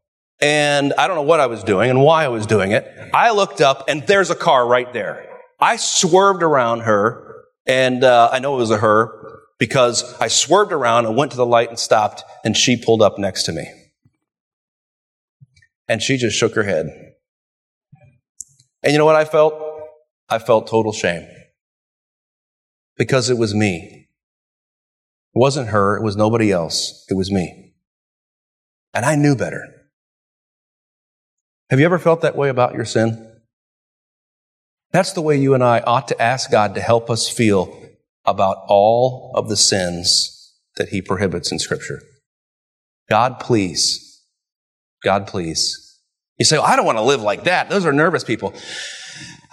and 0.42 0.94
I 0.98 1.08
don't 1.08 1.16
know 1.16 1.22
what 1.22 1.40
I 1.40 1.46
was 1.46 1.64
doing 1.64 1.90
and 1.90 2.02
why 2.02 2.26
I 2.26 2.28
was 2.28 2.46
doing 2.46 2.74
it. 2.74 2.86
I 3.14 3.32
looked 3.32 3.62
up 3.62 3.86
and 3.88 4.06
there's 4.06 4.32
a 4.32 4.36
car 4.36 4.68
right 4.68 4.92
there. 4.92 5.26
I 5.62 5.78
swerved 5.78 6.44
around 6.44 6.82
her 6.82 7.46
and 7.66 8.04
uh, 8.04 8.30
I 8.34 8.40
know 8.40 8.56
it 8.56 8.58
was 8.58 8.72
a 8.72 8.78
her 8.80 9.17
because 9.60 10.16
I 10.20 10.28
swerved 10.28 10.72
around 10.72 11.06
and 11.06 11.16
went 11.16 11.32
to 11.32 11.38
the 11.38 11.46
light 11.46 11.70
and 11.70 11.80
stopped, 11.80 12.24
and 12.44 12.56
she 12.56 12.82
pulled 12.82 13.02
up 13.02 13.18
next 13.18 13.44
to 13.44 13.52
me. 13.52 13.68
And 15.88 16.02
she 16.02 16.18
just 16.18 16.38
shook 16.38 16.54
her 16.56 16.64
head. 16.64 16.88
And 18.84 18.92
you 18.92 18.98
know 18.98 19.06
what 19.06 19.16
I 19.16 19.26
felt? 19.26 19.54
I 20.30 20.40
felt 20.40 20.68
total 20.68 20.92
shame. 20.92 21.28
Because 22.98 23.30
it 23.30 23.38
was 23.38 23.56
me. 23.56 24.10
It 25.36 25.40
wasn't 25.40 25.70
her, 25.70 25.98
it 25.98 26.04
was 26.04 26.16
nobody 26.16 26.52
else, 26.52 27.06
it 27.10 27.16
was 27.16 27.32
me. 27.32 27.74
And 28.94 29.06
I 29.06 29.16
knew 29.16 29.36
better. 29.36 29.64
Have 31.70 31.80
you 31.80 31.86
ever 31.86 32.00
felt 32.00 32.22
that 32.22 32.36
way 32.36 32.50
about 32.50 32.74
your 32.74 32.86
sin? 32.86 33.24
That's 34.92 35.14
the 35.14 35.22
way 35.22 35.38
you 35.38 35.54
and 35.54 35.64
I 35.64 35.82
ought 35.82 36.08
to 36.08 36.22
ask 36.22 36.50
God 36.50 36.76
to 36.76 36.82
help 36.82 37.10
us 37.10 37.30
feel 37.30 37.87
about 38.28 38.58
all 38.68 39.32
of 39.34 39.50
the 39.50 39.58
sins 39.58 40.54
that 40.76 40.90
he 40.90 41.02
prohibits 41.02 41.52
in 41.52 41.60
Scripture. 41.60 42.02
God, 43.10 43.40
please. 43.40 44.22
God, 45.04 45.26
please. 45.28 46.00
You 46.38 46.46
say, 46.46 46.58
well, 46.58 46.68
I 46.68 46.76
don't 46.76 46.86
want 46.86 46.98
to 46.98 47.04
live 47.04 47.22
like 47.22 47.46
that. 47.46 47.70
Those 47.70 47.86
are 47.86 47.94
nervous 47.94 48.24
people. 48.24 48.54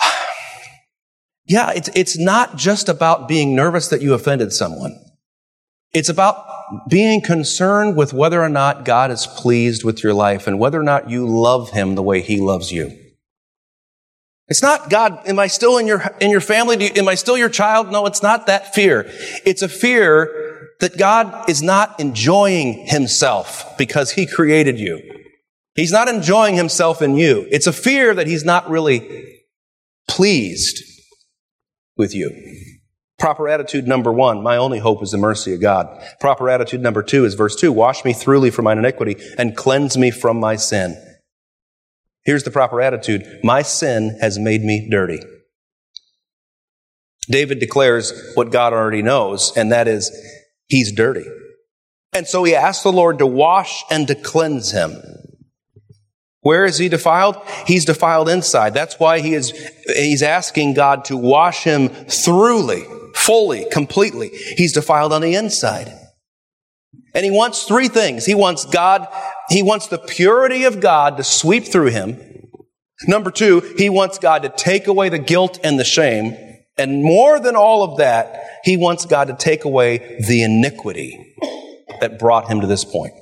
yeah, 1.46 1.70
it's, 1.74 1.88
it's 1.94 2.18
not 2.18 2.56
just 2.56 2.88
about 2.88 3.28
being 3.28 3.54
nervous 3.54 3.88
that 3.88 4.02
you 4.02 4.12
offended 4.12 4.52
someone. 4.52 5.00
It's 5.94 6.08
about 6.08 6.44
being 6.88 7.22
concerned 7.22 7.96
with 7.96 8.12
whether 8.12 8.42
or 8.42 8.48
not 8.48 8.84
God 8.84 9.10
is 9.12 9.26
pleased 9.26 9.84
with 9.84 10.02
your 10.02 10.12
life 10.12 10.46
and 10.46 10.58
whether 10.58 10.80
or 10.80 10.82
not 10.82 11.08
you 11.08 11.26
love 11.26 11.70
Him 11.70 11.94
the 11.94 12.02
way 12.02 12.20
He 12.20 12.40
loves 12.40 12.72
you. 12.72 13.03
It's 14.48 14.62
not, 14.62 14.90
God, 14.90 15.26
am 15.26 15.38
I 15.38 15.46
still 15.46 15.78
in 15.78 15.86
your, 15.86 16.02
in 16.20 16.30
your 16.30 16.40
family? 16.40 16.82
You, 16.84 16.90
am 16.96 17.08
I 17.08 17.14
still 17.14 17.38
your 17.38 17.48
child? 17.48 17.90
No, 17.90 18.06
it's 18.06 18.22
not 18.22 18.46
that 18.46 18.74
fear. 18.74 19.06
It's 19.46 19.62
a 19.62 19.68
fear 19.68 20.68
that 20.80 20.98
God 20.98 21.48
is 21.48 21.62
not 21.62 21.98
enjoying 21.98 22.86
himself 22.86 23.76
because 23.78 24.12
he 24.12 24.26
created 24.26 24.78
you. 24.78 25.00
He's 25.74 25.92
not 25.92 26.08
enjoying 26.08 26.56
himself 26.56 27.00
in 27.00 27.16
you. 27.16 27.46
It's 27.50 27.66
a 27.66 27.72
fear 27.72 28.14
that 28.14 28.26
he's 28.26 28.44
not 28.44 28.68
really 28.68 29.40
pleased 30.08 30.82
with 31.96 32.14
you. 32.14 32.30
Proper 33.18 33.48
attitude 33.48 33.88
number 33.88 34.12
one, 34.12 34.42
my 34.42 34.56
only 34.56 34.78
hope 34.78 35.02
is 35.02 35.12
the 35.12 35.18
mercy 35.18 35.54
of 35.54 35.60
God. 35.60 35.86
Proper 36.20 36.50
attitude 36.50 36.82
number 36.82 37.02
two 37.02 37.24
is 37.24 37.34
verse 37.34 37.56
two, 37.56 37.72
wash 37.72 38.04
me 38.04 38.12
thoroughly 38.12 38.50
from 38.50 38.66
mine 38.66 38.78
iniquity 38.78 39.16
and 39.38 39.56
cleanse 39.56 39.96
me 39.96 40.10
from 40.10 40.38
my 40.38 40.56
sin. 40.56 41.00
Here's 42.24 42.44
the 42.44 42.50
proper 42.50 42.80
attitude 42.80 43.22
My 43.42 43.62
sin 43.62 44.18
has 44.20 44.38
made 44.38 44.62
me 44.62 44.88
dirty. 44.90 45.20
David 47.28 47.58
declares 47.58 48.12
what 48.34 48.50
God 48.52 48.72
already 48.72 49.02
knows, 49.02 49.52
and 49.56 49.72
that 49.72 49.88
is, 49.88 50.10
he's 50.66 50.92
dirty. 50.92 51.24
And 52.12 52.26
so 52.26 52.44
he 52.44 52.54
asks 52.54 52.82
the 52.82 52.92
Lord 52.92 53.18
to 53.18 53.26
wash 53.26 53.84
and 53.90 54.06
to 54.08 54.14
cleanse 54.14 54.72
him. 54.72 55.02
Where 56.40 56.66
is 56.66 56.76
he 56.76 56.90
defiled? 56.90 57.36
He's 57.66 57.86
defiled 57.86 58.28
inside. 58.28 58.74
That's 58.74 59.00
why 59.00 59.20
he 59.20 59.32
is, 59.32 59.50
he's 59.86 60.22
asking 60.22 60.74
God 60.74 61.06
to 61.06 61.16
wash 61.16 61.64
him 61.64 61.88
thoroughly, 61.88 62.84
fully, 63.14 63.66
completely. 63.72 64.28
He's 64.28 64.74
defiled 64.74 65.14
on 65.14 65.22
the 65.22 65.34
inside. 65.34 65.90
And 67.14 67.24
he 67.24 67.30
wants 67.30 67.64
three 67.64 67.88
things. 67.88 68.26
He 68.26 68.34
wants 68.34 68.66
God, 68.66 69.08
he 69.48 69.62
wants 69.62 69.88
the 69.88 69.98
purity 69.98 70.64
of 70.64 70.80
God 70.80 71.16
to 71.16 71.24
sweep 71.24 71.64
through 71.64 71.90
him. 71.90 72.20
Number 73.06 73.30
two, 73.30 73.60
he 73.76 73.90
wants 73.90 74.18
God 74.18 74.42
to 74.42 74.48
take 74.48 74.86
away 74.86 75.08
the 75.08 75.18
guilt 75.18 75.58
and 75.64 75.78
the 75.78 75.84
shame. 75.84 76.36
And 76.76 77.02
more 77.02 77.38
than 77.38 77.56
all 77.56 77.82
of 77.82 77.98
that, 77.98 78.60
he 78.64 78.76
wants 78.76 79.04
God 79.04 79.28
to 79.28 79.34
take 79.34 79.64
away 79.64 80.18
the 80.26 80.42
iniquity 80.42 81.34
that 82.00 82.18
brought 82.18 82.48
him 82.48 82.60
to 82.60 82.66
this 82.66 82.84
point. 82.84 83.12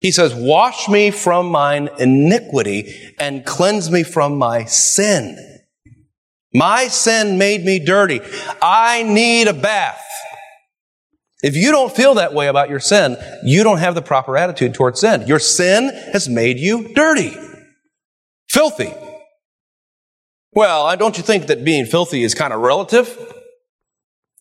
He 0.00 0.10
says, 0.10 0.34
wash 0.34 0.88
me 0.88 1.12
from 1.12 1.46
mine 1.46 1.88
iniquity 1.98 3.14
and 3.20 3.46
cleanse 3.46 3.90
me 3.90 4.02
from 4.02 4.36
my 4.36 4.64
sin. 4.64 5.36
My 6.52 6.88
sin 6.88 7.38
made 7.38 7.64
me 7.64 7.78
dirty. 7.78 8.20
I 8.60 9.04
need 9.04 9.46
a 9.46 9.52
bath. 9.52 10.04
If 11.42 11.56
you 11.56 11.72
don't 11.72 11.94
feel 11.94 12.14
that 12.14 12.34
way 12.34 12.46
about 12.46 12.70
your 12.70 12.78
sin, 12.78 13.16
you 13.42 13.64
don't 13.64 13.78
have 13.78 13.94
the 13.96 14.02
proper 14.02 14.36
attitude 14.36 14.74
towards 14.74 15.00
sin. 15.00 15.26
Your 15.26 15.40
sin 15.40 15.90
has 16.12 16.28
made 16.28 16.58
you 16.58 16.94
dirty, 16.94 17.36
filthy. 18.48 18.94
Well, 20.52 20.96
don't 20.96 21.16
you 21.16 21.22
think 21.22 21.46
that 21.46 21.64
being 21.64 21.86
filthy 21.86 22.22
is 22.22 22.34
kind 22.34 22.52
of 22.52 22.60
relative? 22.60 23.18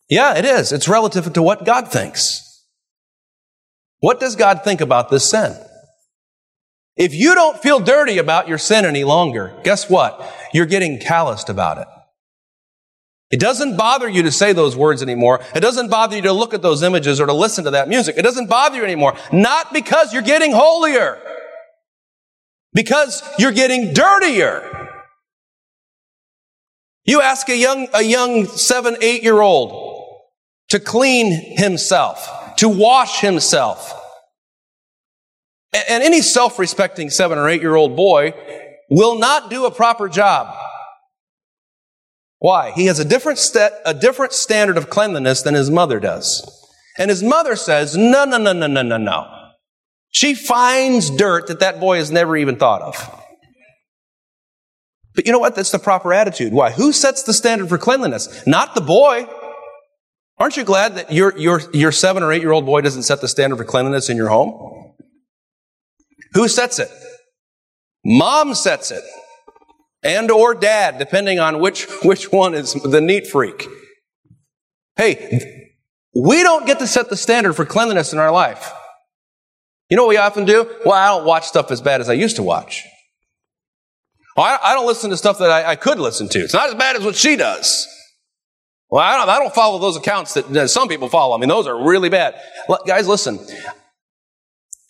Yeah, 0.09 0.37
it 0.37 0.45
is. 0.45 0.71
It's 0.71 0.87
relative 0.87 1.31
to 1.33 1.41
what 1.41 1.65
God 1.65 1.87
thinks. 1.91 2.65
What 3.99 4.19
does 4.19 4.35
God 4.35 4.63
think 4.63 4.81
about 4.81 5.09
this 5.09 5.29
sin? 5.29 5.55
If 6.97 7.13
you 7.15 7.33
don't 7.33 7.57
feel 7.57 7.79
dirty 7.79 8.17
about 8.17 8.47
your 8.47 8.57
sin 8.57 8.83
any 8.85 9.05
longer, 9.05 9.57
guess 9.63 9.89
what? 9.89 10.21
You're 10.53 10.65
getting 10.65 10.99
calloused 10.99 11.49
about 11.49 11.77
it. 11.77 11.87
It 13.31 13.39
doesn't 13.39 13.77
bother 13.77 14.09
you 14.09 14.23
to 14.23 14.31
say 14.31 14.53
those 14.53 14.75
words 14.75 15.01
anymore. 15.01 15.41
It 15.55 15.61
doesn't 15.61 15.89
bother 15.89 16.15
you 16.15 16.21
to 16.23 16.33
look 16.33 16.53
at 16.53 16.61
those 16.61 16.83
images 16.83 17.21
or 17.21 17.27
to 17.27 17.33
listen 17.33 17.63
to 17.63 17.71
that 17.71 17.87
music. 17.87 18.17
It 18.17 18.23
doesn't 18.23 18.47
bother 18.47 18.77
you 18.77 18.83
anymore. 18.83 19.15
Not 19.31 19.73
because 19.73 20.13
you're 20.13 20.21
getting 20.21 20.51
holier. 20.51 21.17
Because 22.73 23.23
you're 23.39 23.51
getting 23.51 23.93
dirtier. 23.93 24.89
You 27.05 27.21
ask 27.21 27.47
a 27.49 27.57
young, 27.57 27.87
a 27.93 28.03
young 28.03 28.45
seven, 28.45 28.97
eight 29.01 29.23
year 29.23 29.39
old 29.39 30.19
to 30.69 30.79
clean 30.79 31.57
himself 31.57 32.29
to 32.61 32.69
wash 32.69 33.21
himself. 33.21 33.91
And 35.73 36.03
any 36.03 36.21
self 36.21 36.59
respecting 36.59 37.09
seven 37.09 37.39
or 37.39 37.49
eight 37.49 37.61
year 37.61 37.75
old 37.75 37.95
boy 37.95 38.33
will 38.87 39.17
not 39.17 39.49
do 39.49 39.65
a 39.65 39.71
proper 39.71 40.07
job. 40.07 40.55
Why? 42.41 42.71
He 42.71 42.87
has 42.87 42.97
a 42.97 43.05
different, 43.05 43.37
st- 43.37 43.71
a 43.85 43.93
different 43.93 44.33
standard 44.33 44.75
of 44.75 44.89
cleanliness 44.89 45.43
than 45.43 45.53
his 45.53 45.69
mother 45.69 45.99
does. 45.99 46.41
And 46.97 47.11
his 47.11 47.21
mother 47.21 47.55
says, 47.55 47.95
no, 47.95 48.25
no, 48.25 48.39
no, 48.39 48.51
no, 48.51 48.65
no, 48.65 48.81
no, 48.81 48.97
no. 48.97 49.27
She 50.09 50.33
finds 50.33 51.11
dirt 51.11 51.45
that 51.47 51.59
that 51.59 51.79
boy 51.79 51.97
has 51.97 52.09
never 52.09 52.35
even 52.35 52.55
thought 52.55 52.81
of. 52.81 52.95
But 55.13 55.27
you 55.27 55.31
know 55.31 55.37
what? 55.37 55.53
That's 55.53 55.69
the 55.69 55.77
proper 55.77 56.13
attitude. 56.13 56.51
Why? 56.51 56.71
Who 56.71 56.91
sets 56.91 57.21
the 57.21 57.33
standard 57.33 57.69
for 57.69 57.77
cleanliness? 57.77 58.47
Not 58.47 58.73
the 58.73 58.81
boy. 58.81 59.27
Aren't 60.39 60.57
you 60.57 60.63
glad 60.63 60.95
that 60.95 61.13
your, 61.13 61.37
your, 61.37 61.61
your 61.73 61.91
seven 61.91 62.23
or 62.23 62.31
eight 62.31 62.41
year 62.41 62.53
old 62.53 62.65
boy 62.65 62.81
doesn't 62.81 63.03
set 63.03 63.21
the 63.21 63.27
standard 63.27 63.57
for 63.57 63.65
cleanliness 63.65 64.09
in 64.09 64.17
your 64.17 64.29
home? 64.29 64.95
Who 66.33 66.47
sets 66.47 66.79
it? 66.79 66.89
Mom 68.03 68.55
sets 68.55 68.89
it. 68.89 69.03
And 70.03 70.31
or 70.31 70.53
dad, 70.55 70.97
depending 70.97 71.39
on 71.39 71.59
which, 71.59 71.87
which 72.03 72.31
one 72.31 72.53
is 72.55 72.73
the 72.73 73.01
neat 73.01 73.27
freak. 73.27 73.67
Hey, 74.95 75.67
we 76.15 76.43
don't 76.43 76.65
get 76.65 76.79
to 76.79 76.87
set 76.87 77.09
the 77.09 77.17
standard 77.17 77.53
for 77.53 77.65
cleanliness 77.65 78.11
in 78.13 78.19
our 78.19 78.31
life. 78.31 78.71
You 79.89 79.97
know 79.97 80.03
what 80.03 80.09
we 80.09 80.17
often 80.17 80.45
do? 80.45 80.69
Well, 80.85 80.95
I 80.95 81.07
don't 81.07 81.25
watch 81.25 81.45
stuff 81.45 81.69
as 81.69 81.81
bad 81.81 82.01
as 82.01 82.09
I 82.09 82.13
used 82.13 82.37
to 82.37 82.43
watch. 82.43 82.83
I 84.37 84.73
don't 84.73 84.87
listen 84.87 85.09
to 85.09 85.17
stuff 85.17 85.39
that 85.39 85.51
I, 85.51 85.71
I 85.71 85.75
could 85.75 85.99
listen 85.99 86.29
to. 86.29 86.39
It's 86.39 86.53
not 86.53 86.69
as 86.69 86.75
bad 86.75 86.95
as 86.95 87.03
what 87.03 87.15
she 87.15 87.35
does. 87.35 87.87
Well, 88.89 89.03
I 89.03 89.17
don't, 89.17 89.29
I 89.29 89.39
don't 89.39 89.53
follow 89.53 89.77
those 89.79 89.97
accounts 89.97 90.33
that, 90.33 90.49
that 90.53 90.69
some 90.69 90.87
people 90.87 91.09
follow. 91.09 91.35
I 91.35 91.39
mean, 91.39 91.49
those 91.49 91.67
are 91.67 91.87
really 91.87 92.09
bad. 92.09 92.35
L- 92.69 92.81
guys, 92.87 93.07
listen. 93.07 93.39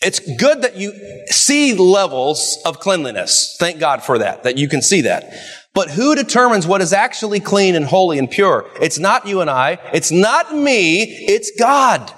It's 0.01 0.19
good 0.37 0.63
that 0.63 0.75
you 0.75 0.93
see 1.27 1.75
levels 1.75 2.57
of 2.65 2.79
cleanliness. 2.79 3.55
Thank 3.59 3.79
God 3.79 4.03
for 4.03 4.17
that, 4.17 4.43
that 4.43 4.57
you 4.57 4.67
can 4.67 4.81
see 4.81 5.01
that. 5.01 5.31
But 5.73 5.89
who 5.91 6.15
determines 6.15 6.67
what 6.67 6.81
is 6.81 6.91
actually 6.91 7.39
clean 7.39 7.75
and 7.75 7.85
holy 7.85 8.17
and 8.17 8.29
pure? 8.29 8.69
It's 8.81 8.99
not 8.99 9.27
you 9.27 9.41
and 9.41 9.49
I. 9.49 9.79
It's 9.93 10.11
not 10.11 10.53
me. 10.53 11.03
It's 11.03 11.51
God. 11.57 12.11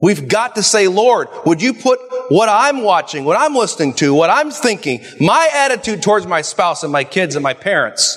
We've 0.00 0.28
got 0.28 0.54
to 0.54 0.62
say, 0.62 0.88
Lord, 0.88 1.28
would 1.44 1.60
you 1.60 1.74
put 1.74 2.00
what 2.30 2.48
I'm 2.48 2.82
watching, 2.82 3.24
what 3.24 3.38
I'm 3.38 3.54
listening 3.54 3.92
to, 3.94 4.14
what 4.14 4.30
I'm 4.30 4.50
thinking, 4.50 5.04
my 5.20 5.50
attitude 5.52 6.02
towards 6.02 6.26
my 6.26 6.40
spouse 6.40 6.82
and 6.82 6.92
my 6.92 7.04
kids 7.04 7.36
and 7.36 7.42
my 7.42 7.52
parents, 7.52 8.16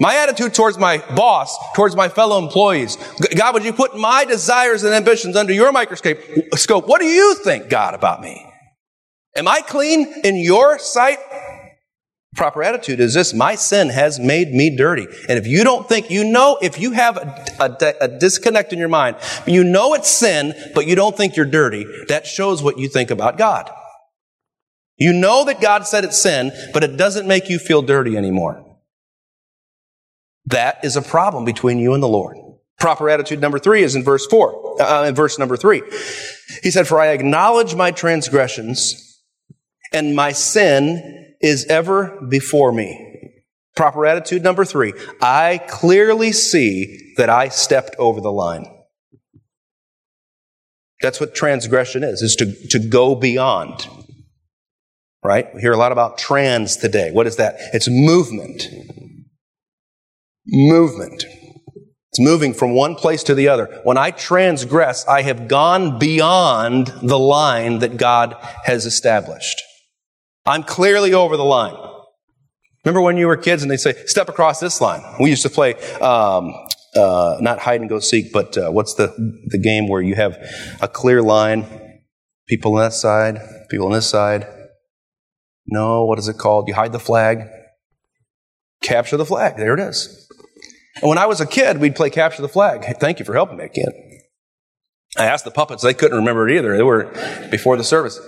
my 0.00 0.16
attitude 0.16 0.54
towards 0.54 0.76
my 0.76 0.98
boss, 1.14 1.56
towards 1.74 1.94
my 1.94 2.08
fellow 2.08 2.38
employees. 2.38 2.96
God, 3.36 3.54
would 3.54 3.64
you 3.64 3.72
put 3.72 3.96
my 3.96 4.24
desires 4.24 4.82
and 4.82 4.92
ambitions 4.94 5.36
under 5.36 5.52
your 5.52 5.72
microscope? 5.72 6.18
Scope. 6.54 6.88
What 6.88 7.00
do 7.00 7.06
you 7.06 7.36
think, 7.36 7.68
God, 7.68 7.94
about 7.94 8.20
me? 8.20 8.44
Am 9.36 9.48
I 9.48 9.60
clean 9.60 10.12
in 10.24 10.36
your 10.36 10.78
sight? 10.78 11.18
Proper 12.36 12.64
attitude 12.64 12.98
is 12.98 13.14
this. 13.14 13.32
My 13.32 13.54
sin 13.54 13.90
has 13.90 14.18
made 14.18 14.52
me 14.52 14.76
dirty. 14.76 15.06
And 15.28 15.38
if 15.38 15.46
you 15.46 15.62
don't 15.62 15.88
think, 15.88 16.10
you 16.10 16.24
know, 16.24 16.58
if 16.60 16.80
you 16.80 16.90
have 16.90 17.16
a, 17.16 17.44
a, 17.60 17.94
a 18.00 18.08
disconnect 18.18 18.72
in 18.72 18.78
your 18.80 18.88
mind, 18.88 19.16
you 19.46 19.62
know 19.62 19.94
it's 19.94 20.10
sin, 20.10 20.52
but 20.74 20.86
you 20.86 20.96
don't 20.96 21.16
think 21.16 21.36
you're 21.36 21.46
dirty, 21.46 21.86
that 22.08 22.26
shows 22.26 22.62
what 22.62 22.78
you 22.78 22.88
think 22.88 23.12
about 23.12 23.38
God. 23.38 23.70
You 24.96 25.12
know 25.12 25.44
that 25.44 25.60
God 25.60 25.86
said 25.86 26.04
it's 26.04 26.20
sin, 26.20 26.52
but 26.72 26.82
it 26.82 26.96
doesn't 26.96 27.26
make 27.26 27.48
you 27.48 27.58
feel 27.60 27.82
dirty 27.82 28.16
anymore. 28.16 28.63
That 30.46 30.84
is 30.84 30.96
a 30.96 31.02
problem 31.02 31.44
between 31.44 31.78
you 31.78 31.94
and 31.94 32.02
the 32.02 32.08
Lord. 32.08 32.36
Proper 32.78 33.08
attitude 33.08 33.40
number 33.40 33.58
three 33.58 33.82
is 33.82 33.94
in 33.94 34.02
verse 34.02 34.26
four, 34.26 34.80
uh, 34.82 35.04
in 35.04 35.14
verse 35.14 35.38
number 35.38 35.56
three. 35.56 35.82
He 36.62 36.70
said, 36.70 36.86
For 36.86 37.00
I 37.00 37.08
acknowledge 37.08 37.74
my 37.74 37.90
transgressions 37.90 39.22
and 39.92 40.14
my 40.14 40.32
sin 40.32 41.34
is 41.40 41.64
ever 41.66 42.20
before 42.28 42.72
me. 42.72 43.32
Proper 43.76 44.06
attitude 44.06 44.42
number 44.42 44.64
three. 44.64 44.92
I 45.20 45.60
clearly 45.68 46.32
see 46.32 47.14
that 47.16 47.30
I 47.30 47.48
stepped 47.48 47.96
over 47.98 48.20
the 48.20 48.32
line. 48.32 48.66
That's 51.00 51.20
what 51.20 51.34
transgression 51.34 52.02
is, 52.04 52.22
is 52.22 52.36
to, 52.36 52.54
to 52.68 52.78
go 52.78 53.14
beyond. 53.14 53.88
Right? 55.22 55.52
We 55.54 55.60
hear 55.60 55.72
a 55.72 55.76
lot 55.76 55.92
about 55.92 56.18
trans 56.18 56.76
today. 56.76 57.10
What 57.10 57.26
is 57.26 57.36
that? 57.36 57.56
It's 57.72 57.88
movement 57.88 58.68
movement. 60.46 61.24
It's 62.10 62.20
moving 62.20 62.54
from 62.54 62.74
one 62.74 62.94
place 62.94 63.24
to 63.24 63.34
the 63.34 63.48
other. 63.48 63.80
When 63.82 63.98
I 63.98 64.12
transgress, 64.12 65.06
I 65.08 65.22
have 65.22 65.48
gone 65.48 65.98
beyond 65.98 66.88
the 67.02 67.18
line 67.18 67.80
that 67.80 67.96
God 67.96 68.36
has 68.64 68.86
established. 68.86 69.60
I'm 70.46 70.62
clearly 70.62 71.12
over 71.12 71.36
the 71.36 71.44
line. 71.44 71.74
Remember 72.84 73.00
when 73.00 73.16
you 73.16 73.26
were 73.26 73.36
kids 73.36 73.62
and 73.62 73.70
they 73.70 73.76
say, 73.76 73.94
step 74.06 74.28
across 74.28 74.60
this 74.60 74.80
line? 74.80 75.02
We 75.18 75.30
used 75.30 75.42
to 75.42 75.50
play, 75.50 75.74
um, 76.00 76.54
uh, 76.94 77.38
not 77.40 77.58
hide 77.58 77.80
and 77.80 77.88
go 77.88 77.98
seek, 77.98 78.32
but 78.32 78.56
uh, 78.56 78.70
what's 78.70 78.94
the, 78.94 79.08
the 79.46 79.58
game 79.58 79.88
where 79.88 80.02
you 80.02 80.14
have 80.14 80.36
a 80.80 80.86
clear 80.86 81.22
line? 81.22 81.66
People 82.46 82.74
on 82.74 82.80
that 82.80 82.92
side, 82.92 83.40
people 83.70 83.86
on 83.86 83.92
this 83.92 84.08
side. 84.08 84.46
No, 85.66 86.04
what 86.04 86.18
is 86.18 86.28
it 86.28 86.36
called? 86.36 86.68
You 86.68 86.74
hide 86.74 86.92
the 86.92 87.00
flag. 87.00 87.48
Capture 88.84 89.16
the 89.16 89.24
flag. 89.24 89.56
There 89.56 89.74
it 89.74 89.80
is. 89.80 90.28
And 91.00 91.08
when 91.08 91.18
I 91.18 91.26
was 91.26 91.40
a 91.40 91.46
kid, 91.46 91.78
we'd 91.78 91.96
play 91.96 92.10
capture 92.10 92.42
the 92.42 92.48
flag. 92.48 92.84
Thank 93.00 93.18
you 93.18 93.24
for 93.24 93.34
helping 93.34 93.56
me, 93.56 93.68
kid. 93.68 93.88
I 95.16 95.24
asked 95.24 95.44
the 95.44 95.50
puppets, 95.50 95.82
they 95.82 95.94
couldn't 95.94 96.18
remember 96.18 96.48
it 96.48 96.56
either. 96.56 96.76
They 96.76 96.82
were 96.82 97.04
before 97.50 97.76
the 97.76 97.84
service. 97.84 98.20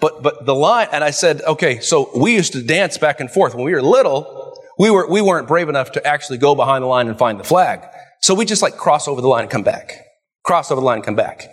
But, 0.00 0.22
but 0.22 0.44
the 0.44 0.54
line, 0.54 0.88
and 0.90 1.04
I 1.04 1.10
said, 1.10 1.42
okay, 1.42 1.78
so 1.80 2.10
we 2.18 2.34
used 2.34 2.52
to 2.54 2.62
dance 2.62 2.98
back 2.98 3.20
and 3.20 3.30
forth. 3.30 3.54
When 3.54 3.64
we 3.64 3.72
were 3.72 3.82
little, 3.82 4.58
we, 4.78 4.90
were, 4.90 5.08
we 5.08 5.20
weren't 5.20 5.46
brave 5.46 5.68
enough 5.68 5.92
to 5.92 6.06
actually 6.06 6.38
go 6.38 6.54
behind 6.54 6.82
the 6.82 6.88
line 6.88 7.08
and 7.08 7.16
find 7.16 7.38
the 7.38 7.44
flag. 7.44 7.86
So 8.20 8.34
we 8.34 8.44
just 8.44 8.62
like 8.62 8.76
cross 8.76 9.06
over 9.06 9.20
the 9.20 9.28
line 9.28 9.42
and 9.42 9.50
come 9.50 9.62
back. 9.62 10.00
Cross 10.44 10.70
over 10.70 10.80
the 10.80 10.84
line 10.84 10.96
and 10.96 11.04
come 11.04 11.14
back. 11.14 11.46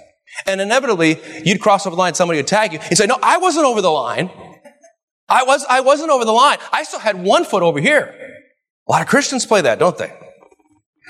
And 0.48 0.60
inevitably, 0.60 1.20
you'd 1.46 1.62
cross 1.62 1.86
over 1.86 1.96
the 1.96 2.00
line, 2.00 2.14
somebody 2.14 2.40
would 2.40 2.48
tag 2.48 2.74
you 2.74 2.80
and 2.80 2.98
say, 2.98 3.06
no, 3.06 3.18
I 3.22 3.38
wasn't 3.38 3.66
over 3.66 3.82
the 3.82 3.92
line. 3.92 4.32
I 5.32 5.44
was, 5.44 5.66
I 5.70 5.80
wasn't 5.80 6.12
over 6.12 6.26
the 6.26 6.34
line. 6.34 6.58
I 6.74 6.84
still 6.84 7.00
had 7.00 7.24
one 7.24 7.46
foot 7.46 7.64
over 7.64 7.80
here. 7.80 8.14
A 8.88 8.92
lot 8.92 9.02
of 9.02 9.08
Christians 9.08 9.46
play 9.46 9.62
that, 9.62 9.80
don't 9.80 9.98
they? 9.98 10.14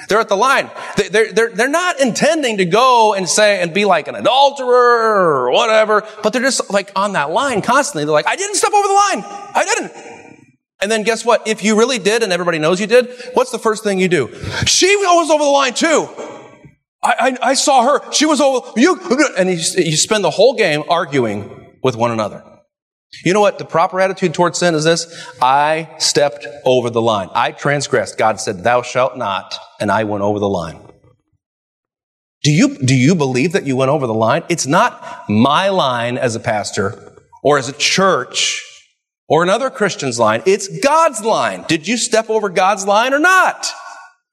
They're 0.08 0.20
at 0.20 0.30
the 0.30 0.38
line. 0.38 0.70
They're, 0.96 1.34
they're, 1.34 1.50
they're 1.50 1.68
not 1.68 2.00
intending 2.00 2.58
to 2.58 2.66
go 2.66 3.14
and 3.14 3.28
say 3.28 3.62
and 3.62 3.74
be 3.74 3.86
like 3.86 4.08
an 4.08 4.16
adulterer 4.16 4.68
or 4.68 5.52
whatever, 5.52 6.08
but 6.22 6.34
they're 6.34 6.42
just 6.42 6.72
like 6.72 6.92
on 6.96 7.14
that 7.14 7.32
line 7.32 7.62
constantly. 7.62 8.06
They're 8.06 8.14
like, 8.14 8.28
I 8.28 8.36
didn't 8.36 8.56
step 8.56 8.72
over 8.72 8.88
the 8.88 8.94
line. 8.94 9.24
I 9.56 9.66
didn't. 9.66 9.92
And 10.82 10.92
then 10.92 11.04
guess 11.04 11.26
what? 11.26 11.48
If 11.48 11.64
you 11.64 11.78
really 11.78 12.00
did 12.00 12.24
and 12.24 12.32
everybody 12.32 12.60
knows 12.60 12.80
you 12.80 12.88
did, 12.88 13.12
what's 13.34 13.52
the 13.52 13.60
first 13.60 13.84
thing 13.84 14.00
you 14.00 14.08
do? 14.08 14.34
She 14.66 14.96
was 14.96 15.30
over 15.32 15.44
the 15.44 15.50
line 15.50 15.74
too. 15.74 16.08
I, 17.04 17.38
I, 17.42 17.50
I 17.50 17.54
saw 17.56 17.84
her. 17.84 18.12
She 18.12 18.28
was 18.28 18.40
over, 18.40 18.72
you, 18.78 19.00
and 19.38 19.50
you, 19.50 19.58
you 19.84 19.98
spend 19.98 20.24
the 20.24 20.30
whole 20.30 20.54
game 20.54 20.84
arguing 20.90 21.78
with 21.84 21.96
one 21.96 22.12
another. 22.12 22.44
You 23.24 23.34
know 23.34 23.42
what 23.42 23.58
the 23.58 23.66
proper 23.66 24.00
attitude 24.00 24.34
towards 24.34 24.58
sin 24.60 24.74
is 24.74 24.84
this? 24.84 25.30
I 25.42 25.94
stepped 26.00 26.48
over 26.66 26.90
the 26.90 27.02
line. 27.02 27.30
I 27.34 27.52
transgressed. 27.52 28.18
God 28.18 28.40
said, 28.40 28.64
thou 28.64 28.82
shalt 28.82 29.18
not, 29.18 29.56
and 29.80 29.92
I 29.92 30.06
went 30.06 30.24
over 30.24 30.40
the 30.40 30.50
line. 30.50 30.80
Do 32.44 32.52
you, 32.52 32.78
do 32.78 32.96
you 32.96 33.14
believe 33.14 33.52
that 33.52 33.66
you 33.66 33.76
went 33.76 33.92
over 33.92 34.08
the 34.08 34.14
line? 34.14 34.44
It's 34.50 34.66
not 34.66 35.30
my 35.30 35.70
line 35.70 36.18
as 36.18 36.36
a 36.36 36.40
pastor 36.40 37.14
or 37.44 37.60
as 37.60 37.70
a 37.70 37.74
church 37.74 38.64
or 39.28 39.44
another 39.44 39.70
Christian's 39.70 40.18
line. 40.18 40.42
It's 40.46 40.68
God's 40.80 41.22
line. 41.24 41.66
Did 41.68 41.88
you 41.88 41.98
step 41.98 42.30
over 42.30 42.50
God's 42.50 42.88
line 42.88 43.14
or 43.14 43.20
not? 43.20 43.72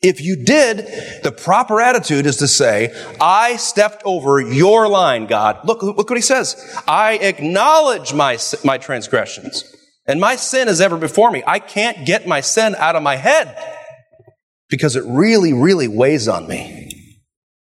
If 0.01 0.21
you 0.21 0.45
did, 0.45 1.23
the 1.25 1.33
proper 1.33 1.81
attitude 1.81 2.27
is 2.27 2.37
to 2.37 2.47
say, 2.47 2.95
I 3.21 3.57
stepped 3.57 4.03
over 4.05 4.41
your 4.41 4.89
line, 4.89 5.27
God. 5.27 5.61
Look, 5.65 5.83
look 5.83 6.09
what 6.09 6.17
he 6.17 6.23
says. 6.23 6.57
I 6.87 7.15
acknowledge 7.15 8.15
my, 8.15 8.39
my 8.65 8.79
transgressions 8.79 9.75
and 10.07 10.21
my 10.21 10.37
sin 10.37 10.69
is 10.69 10.81
ever 10.81 10.97
before 10.97 11.31
me. 11.31 11.43
I 11.47 11.59
can't 11.59 12.07
get 12.07 12.29
my 12.29 12.41
sin 12.41 12.77
out 12.77 12.97
of 12.97 13.03
my 13.03 13.17
head 13.17 13.57
because 14.71 14.95
it 14.95 15.05
really, 15.05 15.53
really 15.53 15.89
weighs 15.89 16.29
on 16.29 16.47
me. 16.47 16.89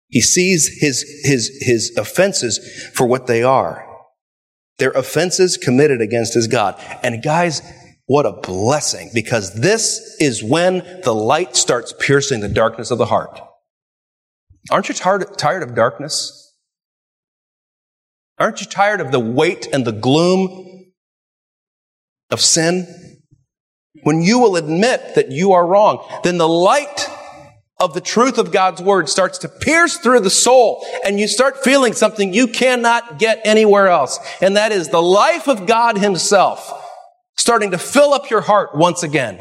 He 0.10 0.22
sees 0.22 0.80
his, 0.80 1.04
his, 1.24 1.50
his 1.62 1.96
offenses 1.98 2.90
for 2.94 3.06
what 3.06 3.28
they 3.28 3.44
are. 3.44 3.86
They're 4.80 4.92
offenses 4.92 5.58
committed 5.58 6.02
against 6.02 6.34
his 6.34 6.48
God. 6.48 6.76
And 7.04 7.24
guys, 7.24 7.62
what 8.08 8.26
a 8.26 8.34
blessing, 8.34 9.10
because 9.14 9.54
this 9.54 10.16
is 10.20 10.44
when 10.44 11.02
the 11.04 11.14
light 11.14 11.56
starts 11.56 11.94
piercing 12.00 12.42
the 12.42 12.50
darkness 12.50 12.92
of 12.92 12.98
the 12.98 13.08
heart. 13.08 13.40
Aren't 14.70 14.90
you 14.90 14.96
tired, 14.96 15.38
tired 15.38 15.64
of 15.64 15.76
darkness? 15.76 16.54
Aren't 18.38 18.62
you 18.62 18.68
tired 18.68 19.02
of 19.02 19.12
the 19.12 19.20
weight 19.20 19.68
and 19.72 19.86
the 19.86 19.92
gloom 19.92 20.92
of 22.30 22.42
sin? 22.42 23.22
When 24.04 24.22
you 24.22 24.40
will 24.40 24.56
admit 24.56 25.16
that 25.16 25.32
you 25.32 25.54
are 25.54 25.66
wrong, 25.66 26.08
then 26.24 26.38
the 26.38 26.48
light 26.48 27.10
of 27.80 27.94
the 27.94 28.02
truth 28.02 28.38
of 28.38 28.52
God's 28.52 28.82
word 28.82 29.10
starts 29.10 29.40
to 29.40 29.50
pierce 29.50 29.98
through 29.98 30.20
the 30.20 30.30
soul 30.30 30.86
and 31.04 31.20
you 31.20 31.28
start 31.28 31.64
feeling 31.64 31.94
something 31.94 32.34
you 32.34 32.48
cannot 32.48 33.20
get 33.20 33.42
anywhere 33.46 33.88
else. 33.88 34.20
And 34.42 34.58
that 34.58 34.72
is 34.72 34.90
the 34.90 35.02
life 35.02 35.48
of 35.48 35.66
God 35.66 35.98
himself 35.98 36.85
starting 37.46 37.70
to 37.70 37.78
fill 37.78 38.12
up 38.12 38.32
your 38.32 38.42
heart 38.42 38.74
once 38.74 39.04
again. 39.04 39.38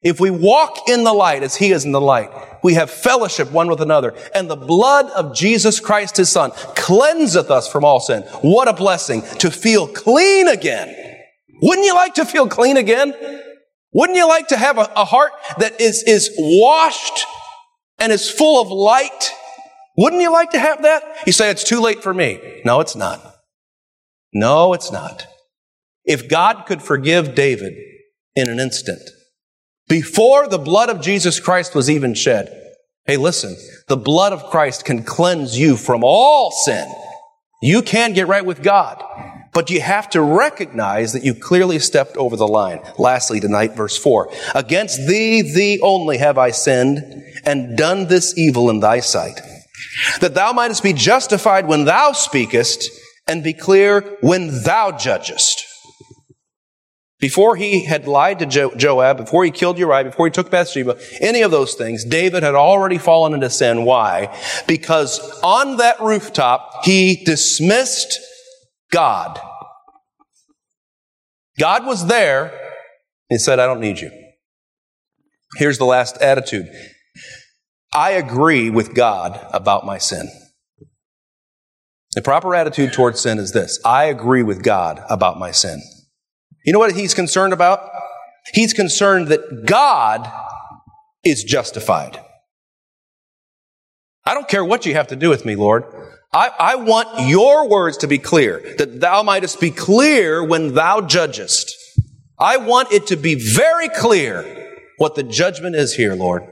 If 0.00 0.20
we 0.20 0.30
walk 0.30 0.88
in 0.88 1.02
the 1.02 1.12
light 1.12 1.42
as 1.42 1.56
he 1.56 1.72
is 1.72 1.84
in 1.84 1.90
the 1.90 2.00
light, 2.00 2.30
we 2.62 2.74
have 2.74 2.88
fellowship 2.88 3.50
one 3.50 3.66
with 3.66 3.80
another, 3.80 4.14
and 4.32 4.48
the 4.48 4.54
blood 4.54 5.10
of 5.10 5.34
Jesus 5.34 5.80
Christ, 5.80 6.18
his 6.18 6.30
son, 6.30 6.52
cleanseth 6.52 7.50
us 7.50 7.66
from 7.66 7.84
all 7.84 7.98
sin. 7.98 8.22
What 8.42 8.68
a 8.68 8.72
blessing 8.72 9.22
to 9.40 9.50
feel 9.50 9.88
clean 9.88 10.46
again. 10.46 10.94
Wouldn't 11.60 11.84
you 11.84 11.96
like 11.96 12.14
to 12.14 12.24
feel 12.24 12.46
clean 12.46 12.76
again? 12.76 13.12
Wouldn't 13.92 14.16
you 14.16 14.28
like 14.28 14.46
to 14.48 14.56
have 14.56 14.78
a, 14.78 14.88
a 14.94 15.04
heart 15.04 15.32
that 15.58 15.80
is, 15.80 16.04
is 16.04 16.30
washed 16.38 17.26
and 17.98 18.12
is 18.12 18.30
full 18.30 18.62
of 18.62 18.68
light? 18.68 19.32
Wouldn't 19.96 20.22
you 20.22 20.30
like 20.30 20.50
to 20.50 20.60
have 20.60 20.82
that? 20.82 21.02
You 21.26 21.32
say 21.32 21.50
it's 21.50 21.64
too 21.64 21.80
late 21.80 22.04
for 22.04 22.14
me. 22.14 22.62
No, 22.64 22.78
it's 22.78 22.94
not. 22.94 23.34
No, 24.32 24.74
it's 24.74 24.92
not. 24.92 25.26
If 26.08 26.26
God 26.26 26.64
could 26.66 26.82
forgive 26.82 27.34
David 27.34 27.74
in 28.34 28.48
an 28.48 28.58
instant, 28.58 29.02
before 29.88 30.48
the 30.48 30.58
blood 30.58 30.88
of 30.88 31.02
Jesus 31.02 31.38
Christ 31.38 31.74
was 31.74 31.90
even 31.90 32.14
shed, 32.14 32.50
hey, 33.04 33.18
listen, 33.18 33.56
the 33.88 33.96
blood 33.96 34.32
of 34.32 34.50
Christ 34.50 34.86
can 34.86 35.02
cleanse 35.02 35.58
you 35.58 35.76
from 35.76 36.02
all 36.02 36.50
sin. 36.50 36.90
You 37.60 37.82
can 37.82 38.14
get 38.14 38.26
right 38.26 38.44
with 38.44 38.62
God, 38.62 39.04
but 39.52 39.68
you 39.68 39.82
have 39.82 40.08
to 40.10 40.22
recognize 40.22 41.12
that 41.12 41.24
you 41.24 41.34
clearly 41.34 41.78
stepped 41.78 42.16
over 42.16 42.36
the 42.36 42.48
line. 42.48 42.80
Lastly, 42.96 43.38
tonight, 43.38 43.76
verse 43.76 43.98
4 43.98 44.32
Against 44.54 45.06
thee, 45.06 45.42
thee 45.42 45.78
only 45.82 46.16
have 46.16 46.38
I 46.38 46.52
sinned 46.52 47.22
and 47.44 47.76
done 47.76 48.06
this 48.06 48.36
evil 48.38 48.70
in 48.70 48.80
thy 48.80 49.00
sight, 49.00 49.42
that 50.22 50.34
thou 50.34 50.54
mightest 50.54 50.82
be 50.82 50.94
justified 50.94 51.66
when 51.66 51.84
thou 51.84 52.12
speakest 52.12 52.90
and 53.26 53.44
be 53.44 53.52
clear 53.52 54.16
when 54.22 54.62
thou 54.62 54.90
judgest. 54.90 55.67
Before 57.20 57.56
he 57.56 57.84
had 57.84 58.06
lied 58.06 58.38
to 58.38 58.46
jo- 58.46 58.74
Joab, 58.76 59.16
before 59.16 59.44
he 59.44 59.50
killed 59.50 59.76
Uriah, 59.78 60.04
before 60.04 60.26
he 60.26 60.30
took 60.30 60.50
Bathsheba, 60.50 60.98
any 61.20 61.42
of 61.42 61.50
those 61.50 61.74
things, 61.74 62.04
David 62.04 62.44
had 62.44 62.54
already 62.54 62.96
fallen 62.96 63.34
into 63.34 63.50
sin. 63.50 63.84
Why? 63.84 64.36
Because 64.68 65.18
on 65.42 65.78
that 65.78 66.00
rooftop, 66.00 66.84
he 66.84 67.24
dismissed 67.24 68.20
God. 68.92 69.40
God 71.58 71.86
was 71.86 72.06
there. 72.06 72.56
He 73.28 73.38
said, 73.38 73.58
I 73.58 73.66
don't 73.66 73.80
need 73.80 73.98
you. 73.98 74.10
Here's 75.56 75.78
the 75.78 75.84
last 75.84 76.18
attitude. 76.18 76.68
I 77.92 78.12
agree 78.12 78.70
with 78.70 78.94
God 78.94 79.44
about 79.52 79.84
my 79.84 79.98
sin. 79.98 80.30
The 82.12 82.22
proper 82.22 82.54
attitude 82.54 82.92
towards 82.92 83.20
sin 83.20 83.38
is 83.38 83.52
this. 83.52 83.80
I 83.84 84.04
agree 84.04 84.44
with 84.44 84.62
God 84.62 85.02
about 85.10 85.38
my 85.38 85.50
sin. 85.50 85.80
You 86.68 86.72
know 86.72 86.80
what 86.80 86.94
he's 86.94 87.14
concerned 87.14 87.54
about? 87.54 87.88
He's 88.52 88.74
concerned 88.74 89.28
that 89.28 89.64
God 89.64 90.30
is 91.24 91.42
justified. 91.42 92.20
I 94.26 94.34
don't 94.34 94.46
care 94.46 94.62
what 94.62 94.84
you 94.84 94.92
have 94.92 95.06
to 95.06 95.16
do 95.16 95.30
with 95.30 95.46
me, 95.46 95.56
Lord. 95.56 95.84
I, 96.30 96.50
I, 96.58 96.74
want 96.74 97.26
your 97.26 97.66
words 97.70 97.96
to 97.98 98.06
be 98.06 98.18
clear, 98.18 98.74
that 98.76 99.00
thou 99.00 99.22
mightest 99.22 99.62
be 99.62 99.70
clear 99.70 100.44
when 100.44 100.74
thou 100.74 101.00
judgest. 101.00 101.74
I 102.38 102.58
want 102.58 102.92
it 102.92 103.06
to 103.06 103.16
be 103.16 103.34
very 103.34 103.88
clear 103.88 104.76
what 104.98 105.14
the 105.14 105.22
judgment 105.22 105.74
is 105.74 105.94
here, 105.94 106.14
Lord. 106.14 106.42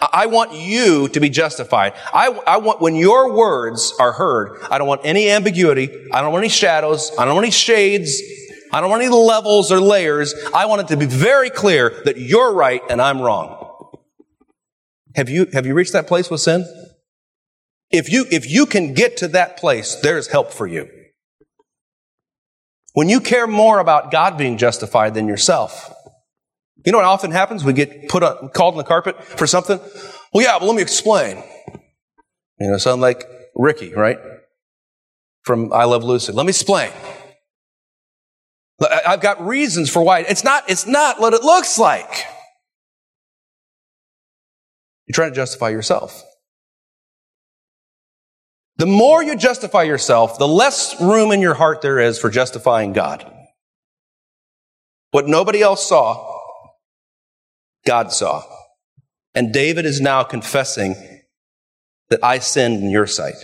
I 0.00 0.26
want 0.26 0.52
you 0.52 1.08
to 1.08 1.20
be 1.20 1.28
justified. 1.28 1.94
I, 2.14 2.28
I, 2.46 2.56
want, 2.58 2.80
when 2.80 2.94
your 2.94 3.32
words 3.32 3.94
are 3.98 4.12
heard, 4.12 4.58
I 4.70 4.78
don't 4.78 4.88
want 4.88 5.02
any 5.04 5.28
ambiguity. 5.28 5.90
I 6.12 6.20
don't 6.20 6.32
want 6.32 6.42
any 6.42 6.50
shadows. 6.50 7.10
I 7.18 7.24
don't 7.24 7.34
want 7.34 7.46
any 7.46 7.52
shades. 7.52 8.20
I 8.72 8.80
don't 8.80 8.88
want 8.88 9.02
any 9.02 9.12
levels 9.12 9.70
or 9.70 9.80
layers. 9.80 10.34
I 10.54 10.66
want 10.66 10.80
it 10.82 10.88
to 10.88 10.96
be 10.96 11.06
very 11.06 11.50
clear 11.50 12.00
that 12.04 12.16
you're 12.16 12.54
right 12.54 12.80
and 12.88 13.02
I'm 13.02 13.20
wrong. 13.20 13.58
Have 15.14 15.28
you, 15.28 15.46
have 15.52 15.66
you 15.66 15.74
reached 15.74 15.92
that 15.92 16.06
place 16.06 16.30
with 16.30 16.40
sin? 16.40 16.64
If 17.90 18.10
you, 18.10 18.24
if 18.30 18.50
you 18.50 18.64
can 18.64 18.94
get 18.94 19.18
to 19.18 19.28
that 19.28 19.58
place, 19.58 19.96
there's 19.96 20.28
help 20.28 20.52
for 20.52 20.66
you. 20.66 20.88
When 22.94 23.10
you 23.10 23.20
care 23.20 23.46
more 23.46 23.78
about 23.78 24.10
God 24.10 24.38
being 24.38 24.56
justified 24.56 25.12
than 25.14 25.28
yourself. 25.28 25.92
You 26.84 26.92
know 26.92 26.98
what 26.98 27.04
often 27.04 27.30
happens? 27.30 27.64
We 27.64 27.74
get 27.74 28.08
put 28.08 28.22
on, 28.22 28.48
called 28.48 28.74
on 28.74 28.78
the 28.78 28.84
carpet 28.84 29.22
for 29.22 29.46
something. 29.46 29.78
Well, 30.32 30.44
yeah, 30.44 30.58
but 30.58 30.66
let 30.66 30.74
me 30.74 30.82
explain. 30.82 31.42
You 32.58 32.70
know, 32.70 32.78
sound 32.78 33.02
like 33.02 33.24
Ricky, 33.54 33.94
right? 33.94 34.18
From 35.42 35.72
I 35.72 35.84
Love 35.84 36.04
Lucy. 36.04 36.32
Let 36.32 36.44
me 36.44 36.50
explain. 36.50 36.90
I've 38.80 39.20
got 39.20 39.44
reasons 39.46 39.90
for 39.90 40.02
why. 40.02 40.20
It's 40.20 40.44
not, 40.44 40.68
it's 40.68 40.86
not 40.86 41.20
what 41.20 41.34
it 41.34 41.42
looks 41.42 41.78
like. 41.78 42.24
You're 45.06 45.14
trying 45.14 45.30
to 45.30 45.36
justify 45.36 45.68
yourself. 45.70 46.22
The 48.76 48.86
more 48.86 49.22
you 49.22 49.36
justify 49.36 49.82
yourself, 49.82 50.38
the 50.38 50.48
less 50.48 51.00
room 51.00 51.30
in 51.30 51.40
your 51.40 51.54
heart 51.54 51.82
there 51.82 52.00
is 52.00 52.18
for 52.18 52.30
justifying 52.30 52.92
God. 52.92 53.30
What 55.10 55.28
nobody 55.28 55.60
else 55.60 55.86
saw, 55.86 56.40
God 57.86 58.12
saw. 58.12 58.42
And 59.34 59.52
David 59.52 59.84
is 59.84 60.00
now 60.00 60.24
confessing 60.24 60.96
that 62.08 62.24
I 62.24 62.38
sinned 62.38 62.82
in 62.82 62.90
your 62.90 63.06
sight. 63.06 63.34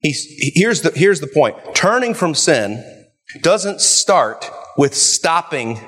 He's, 0.00 0.26
here's, 0.54 0.82
the, 0.82 0.90
here's 0.90 1.20
the 1.20 1.26
point. 1.26 1.56
Turning 1.74 2.12
from 2.14 2.34
sin 2.34 2.93
doesn't 3.40 3.80
start 3.80 4.50
with 4.76 4.94
stopping 4.94 5.80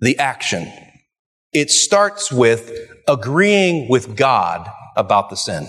the 0.00 0.18
action. 0.18 0.72
It 1.52 1.70
starts 1.70 2.30
with 2.30 2.72
agreeing 3.08 3.88
with 3.88 4.16
God 4.16 4.68
about 4.96 5.30
the 5.30 5.36
sin. 5.36 5.66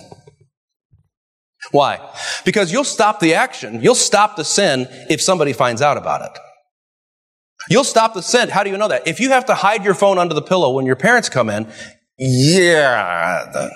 Why? 1.72 2.00
Because 2.44 2.72
you'll 2.72 2.84
stop 2.84 3.20
the 3.20 3.36
action, 3.36 3.82
you'll 3.82 3.96
stop 3.96 4.36
the 4.36 4.46
sin 4.46 4.88
if 5.10 5.22
somebody 5.22 5.54
finds 5.54 5.82
out 5.82 5.98
about 5.98 6.22
it. 6.22 6.40
You'll 7.70 7.84
stop 7.84 8.14
the 8.14 8.24
sin. 8.24 8.50
How 8.50 8.64
do 8.64 8.72
you 8.72 8.78
know 8.78 8.88
that? 8.88 9.08
If 9.08 9.20
you 9.20 9.30
have 9.30 9.46
to 9.46 9.56
hide 9.56 9.86
your 9.86 9.94
phone 9.94 10.18
under 10.18 10.34
the 10.34 10.42
pillow 10.42 10.72
when 10.72 10.86
your 10.86 10.96
parents 10.96 11.30
come 11.30 11.50
in, 11.50 11.68
Yeah, 12.18 13.70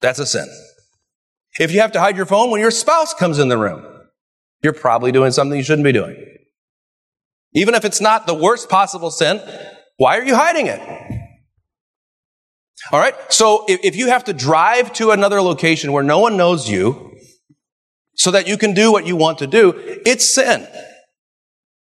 that's 0.00 0.18
a 0.18 0.26
sin. 0.26 0.48
If 1.58 1.72
you 1.72 1.80
have 1.80 1.92
to 1.92 2.00
hide 2.00 2.16
your 2.16 2.26
phone 2.26 2.50
when 2.50 2.60
your 2.60 2.70
spouse 2.70 3.12
comes 3.14 3.38
in 3.38 3.48
the 3.48 3.58
room, 3.58 3.84
you're 4.62 4.72
probably 4.72 5.12
doing 5.12 5.32
something 5.32 5.56
you 5.56 5.64
shouldn't 5.64 5.84
be 5.84 5.92
doing. 5.92 6.21
Even 7.54 7.74
if 7.74 7.84
it's 7.84 8.00
not 8.00 8.26
the 8.26 8.34
worst 8.34 8.68
possible 8.68 9.10
sin, 9.10 9.40
why 9.96 10.18
are 10.18 10.24
you 10.24 10.34
hiding 10.34 10.66
it? 10.66 10.80
All 12.90 12.98
right. 12.98 13.14
So 13.32 13.64
if, 13.68 13.94
you 13.94 14.08
have 14.08 14.24
to 14.24 14.32
drive 14.32 14.92
to 14.94 15.10
another 15.10 15.40
location 15.40 15.92
where 15.92 16.02
no 16.02 16.18
one 16.18 16.36
knows 16.36 16.68
you 16.68 17.16
so 18.14 18.30
that 18.32 18.48
you 18.48 18.56
can 18.56 18.74
do 18.74 18.90
what 18.90 19.06
you 19.06 19.16
want 19.16 19.38
to 19.38 19.46
do, 19.46 19.74
it's 20.04 20.34
sin. 20.34 20.66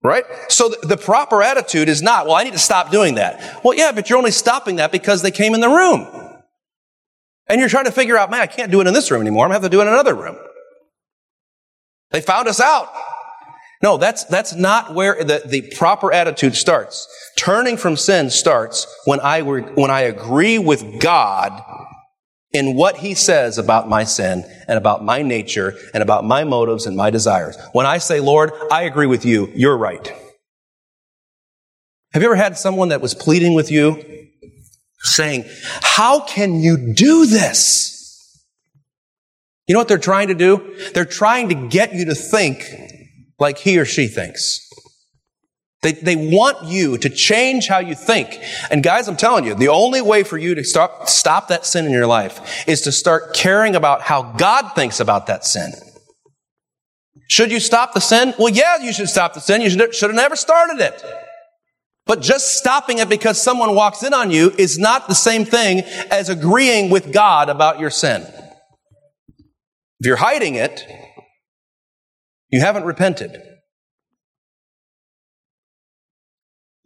Right? 0.03 0.25
So 0.49 0.69
the 0.83 0.97
proper 0.97 1.41
attitude 1.41 1.87
is 1.87 2.01
not, 2.01 2.25
well, 2.25 2.35
I 2.35 2.43
need 2.43 2.53
to 2.53 2.59
stop 2.59 2.91
doing 2.91 3.15
that. 3.15 3.63
Well, 3.63 3.75
yeah, 3.77 3.93
but 3.93 4.09
you're 4.09 4.17
only 4.17 4.31
stopping 4.31 4.75
that 4.75 4.91
because 4.91 5.21
they 5.21 5.31
came 5.31 5.53
in 5.53 5.61
the 5.61 5.69
room. 5.69 6.07
And 7.47 7.59
you're 7.59 7.69
trying 7.69 7.85
to 7.85 7.91
figure 7.91 8.17
out, 8.17 8.29
man, 8.29 8.41
I 8.41 8.47
can't 8.47 8.71
do 8.71 8.81
it 8.81 8.87
in 8.87 8.93
this 8.93 9.09
room 9.11 9.21
anymore. 9.21 9.45
I'm 9.45 9.51
going 9.51 9.59
to 9.59 9.63
have 9.63 9.71
to 9.71 9.75
do 9.75 9.81
it 9.81 9.87
in 9.87 9.93
another 9.93 10.13
room. 10.13 10.37
They 12.11 12.21
found 12.21 12.47
us 12.47 12.59
out. 12.59 12.89
No, 13.83 13.97
that's, 13.97 14.23
that's 14.23 14.55
not 14.55 14.95
where 14.95 15.21
the, 15.21 15.41
the 15.45 15.69
proper 15.75 16.13
attitude 16.13 16.55
starts. 16.55 17.05
Turning 17.37 17.75
from 17.75 17.97
sin 17.97 18.29
starts 18.29 18.87
when 19.03 19.19
I, 19.19 19.41
when 19.41 19.91
I 19.91 20.01
agree 20.01 20.57
with 20.57 21.01
God 21.01 21.61
in 22.53 22.77
what 22.77 22.97
he 22.97 23.13
says 23.13 23.57
about 23.57 23.89
my 23.89 24.05
sin 24.05 24.45
and 24.69 24.77
about 24.77 25.03
my 25.03 25.21
nature 25.21 25.73
and 25.93 26.01
about 26.01 26.23
my 26.23 26.45
motives 26.45 26.85
and 26.85 26.95
my 26.95 27.09
desires. 27.09 27.57
When 27.73 27.85
I 27.85 27.97
say, 27.97 28.21
Lord, 28.21 28.51
I 28.71 28.83
agree 28.83 29.07
with 29.07 29.25
you, 29.25 29.51
you're 29.53 29.77
right. 29.77 30.07
Have 32.13 32.21
you 32.21 32.29
ever 32.29 32.35
had 32.35 32.57
someone 32.57 32.89
that 32.89 33.01
was 33.01 33.13
pleading 33.13 33.53
with 33.53 33.69
you 33.69 34.29
saying, 34.99 35.43
how 35.81 36.21
can 36.21 36.61
you 36.61 36.93
do 36.93 37.25
this? 37.25 37.91
You 39.67 39.73
know 39.73 39.79
what 39.79 39.89
they're 39.89 39.97
trying 39.97 40.29
to 40.29 40.35
do? 40.35 40.77
They're 40.93 41.03
trying 41.03 41.49
to 41.49 41.55
get 41.55 41.93
you 41.93 42.05
to 42.05 42.15
think 42.15 42.63
like 43.43 43.59
he 43.59 43.77
or 43.77 43.85
she 43.85 44.07
thinks. 44.07 44.67
They, 45.83 45.91
they 45.91 46.15
want 46.15 46.63
you 46.63 46.97
to 46.97 47.09
change 47.09 47.67
how 47.67 47.79
you 47.79 47.93
think. 47.93 48.39
And 48.71 48.81
guys, 48.81 49.09
I'm 49.09 49.17
telling 49.17 49.43
you, 49.43 49.53
the 49.53 49.67
only 49.67 50.01
way 50.01 50.23
for 50.23 50.37
you 50.37 50.55
to 50.55 50.63
stop, 50.63 51.09
stop 51.09 51.49
that 51.49 51.65
sin 51.65 51.85
in 51.85 51.91
your 51.91 52.07
life 52.07 52.67
is 52.67 52.81
to 52.81 52.91
start 52.91 53.35
caring 53.35 53.75
about 53.75 54.01
how 54.01 54.23
God 54.23 54.69
thinks 54.75 55.01
about 55.01 55.27
that 55.27 55.43
sin. 55.43 55.73
Should 57.29 57.51
you 57.51 57.59
stop 57.59 57.93
the 57.93 57.99
sin? 57.99 58.33
Well, 58.39 58.49
yeah, 58.49 58.77
you 58.77 58.93
should 58.93 59.09
stop 59.09 59.33
the 59.33 59.41
sin. 59.41 59.61
You 59.61 59.69
should, 59.69 59.93
should 59.93 60.09
have 60.09 60.15
never 60.15 60.37
started 60.37 60.79
it. 60.79 61.03
But 62.05 62.21
just 62.21 62.57
stopping 62.57 62.99
it 62.99 63.09
because 63.09 63.41
someone 63.41 63.75
walks 63.75 64.03
in 64.03 64.13
on 64.13 64.31
you 64.31 64.53
is 64.57 64.79
not 64.79 65.07
the 65.07 65.15
same 65.15 65.43
thing 65.43 65.81
as 66.11 66.29
agreeing 66.29 66.89
with 66.89 67.13
God 67.13 67.49
about 67.49 67.79
your 67.79 67.89
sin. 67.89 68.21
If 69.99 70.07
you're 70.07 70.15
hiding 70.17 70.55
it, 70.55 70.85
you 72.53 72.59
haven't 72.59 72.83
repented. 72.83 73.41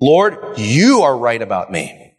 Lord, 0.01 0.57
you 0.57 1.01
are 1.01 1.17
right 1.17 1.41
about 1.41 1.69
me. 1.69 2.13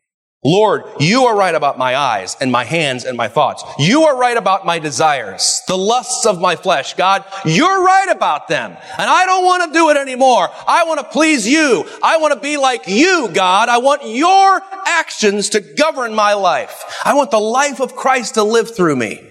Lord, 0.45 0.83
you 1.01 1.25
are 1.25 1.35
right 1.35 1.55
about 1.55 1.79
my 1.79 1.97
eyes 1.97 2.37
and 2.43 2.53
my 2.53 2.65
hands 2.65 3.07
and 3.07 3.17
my 3.17 3.29
thoughts. 3.29 3.65
You 3.79 4.03
are 4.03 4.19
right 4.19 4.37
about 4.37 4.67
my 4.67 4.79
desires, 4.79 5.63
the 5.67 5.79
lusts 5.79 6.27
of 6.27 6.43
my 6.43 6.57
flesh. 6.57 6.93
God, 6.93 7.25
you're 7.47 7.83
right 7.83 8.11
about 8.11 8.49
them. 8.49 8.73
And 8.73 9.11
I 9.11 9.25
don't 9.25 9.47
want 9.47 9.65
to 9.65 9.79
do 9.79 9.89
it 9.89 9.97
anymore. 9.97 10.51
I 10.67 10.85
want 10.85 11.01
to 11.01 11.07
please 11.07 11.49
you. 11.49 11.89
I 12.03 12.19
want 12.19 12.35
to 12.35 12.41
be 12.41 12.59
like 12.59 12.87
you, 12.87 13.31
God. 13.33 13.71
I 13.71 13.79
want 13.79 14.05
your 14.05 14.61
actions 14.87 15.49
to 15.51 15.61
govern 15.61 16.15
my 16.15 16.35
life. 16.35 16.85
I 17.03 17.15
want 17.15 17.31
the 17.31 17.41
life 17.41 17.81
of 17.81 17.97
Christ 17.97 18.35
to 18.35 18.43
live 18.43 18.77
through 18.77 18.97
me. 18.97 19.25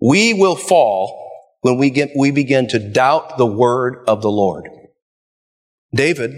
We 0.00 0.34
will 0.34 0.54
fall 0.54 1.27
when 1.68 1.78
we 1.78 1.90
get, 1.90 2.12
we 2.16 2.30
begin 2.30 2.66
to 2.68 2.78
doubt 2.78 3.36
the 3.36 3.46
word 3.46 4.04
of 4.08 4.22
the 4.22 4.30
Lord. 4.30 4.68
David 5.94 6.34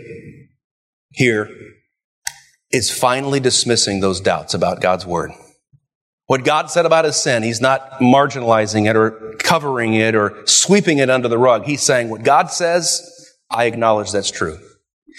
here 1.10 1.48
is 2.72 2.90
finally 2.90 3.38
dismissing 3.38 4.00
those 4.00 4.20
doubts 4.20 4.54
about 4.54 4.80
God's 4.80 5.06
word. 5.06 5.30
What 6.26 6.44
God 6.44 6.70
said 6.70 6.84
about 6.84 7.04
his 7.04 7.16
sin, 7.16 7.44
he's 7.44 7.60
not 7.60 8.00
marginalizing 8.00 8.88
it 8.88 8.96
or 8.96 9.36
covering 9.38 9.94
it 9.94 10.16
or 10.16 10.44
sweeping 10.46 10.98
it 10.98 11.10
under 11.10 11.28
the 11.28 11.38
rug. 11.38 11.64
He's 11.64 11.82
saying 11.82 12.08
what 12.08 12.24
God 12.24 12.50
says, 12.50 13.32
I 13.48 13.64
acknowledge 13.64 14.10
that's 14.10 14.30
true. 14.30 14.58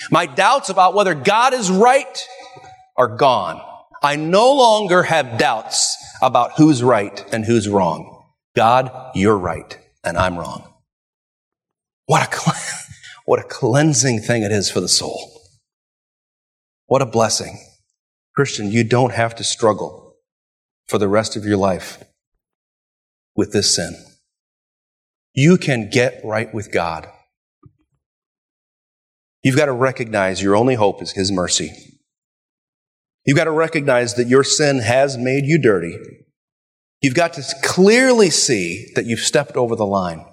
My 0.09 0.25
doubts 0.25 0.69
about 0.69 0.93
whether 0.93 1.13
God 1.13 1.53
is 1.53 1.71
right 1.71 2.27
are 2.97 3.15
gone. 3.15 3.61
I 4.03 4.17
no 4.17 4.53
longer 4.53 5.03
have 5.03 5.37
doubts 5.37 5.97
about 6.21 6.57
who's 6.57 6.83
right 6.83 7.25
and 7.33 7.45
who's 7.45 7.69
wrong. 7.69 8.25
God, 8.55 8.91
you're 9.15 9.37
right 9.37 9.77
and 10.03 10.17
I'm 10.17 10.37
wrong. 10.37 10.73
What 12.05 12.33
a, 12.33 12.51
what 13.25 13.39
a 13.39 13.43
cleansing 13.43 14.21
thing 14.21 14.43
it 14.43 14.51
is 14.51 14.69
for 14.69 14.79
the 14.79 14.87
soul. 14.87 15.41
What 16.87 17.01
a 17.01 17.05
blessing. 17.05 17.59
Christian, 18.35 18.71
you 18.71 18.83
don't 18.83 19.13
have 19.13 19.35
to 19.35 19.43
struggle 19.43 20.15
for 20.87 20.97
the 20.97 21.07
rest 21.07 21.35
of 21.35 21.45
your 21.45 21.57
life 21.57 22.03
with 23.35 23.53
this 23.53 23.75
sin. 23.75 23.95
You 25.33 25.57
can 25.57 25.89
get 25.89 26.21
right 26.23 26.53
with 26.53 26.71
God. 26.71 27.07
You've 29.43 29.55
got 29.55 29.65
to 29.65 29.71
recognize 29.71 30.41
your 30.41 30.55
only 30.55 30.75
hope 30.75 31.01
is 31.01 31.11
His 31.11 31.31
mercy. 31.31 31.71
You've 33.25 33.37
got 33.37 33.45
to 33.45 33.51
recognize 33.51 34.15
that 34.15 34.27
your 34.27 34.43
sin 34.43 34.79
has 34.79 35.17
made 35.17 35.45
you 35.45 35.61
dirty. 35.61 35.97
You've 37.01 37.15
got 37.15 37.33
to 37.33 37.43
clearly 37.63 38.29
see 38.29 38.91
that 38.95 39.05
you've 39.05 39.19
stepped 39.19 39.57
over 39.57 39.75
the 39.75 39.85
line 39.85 40.25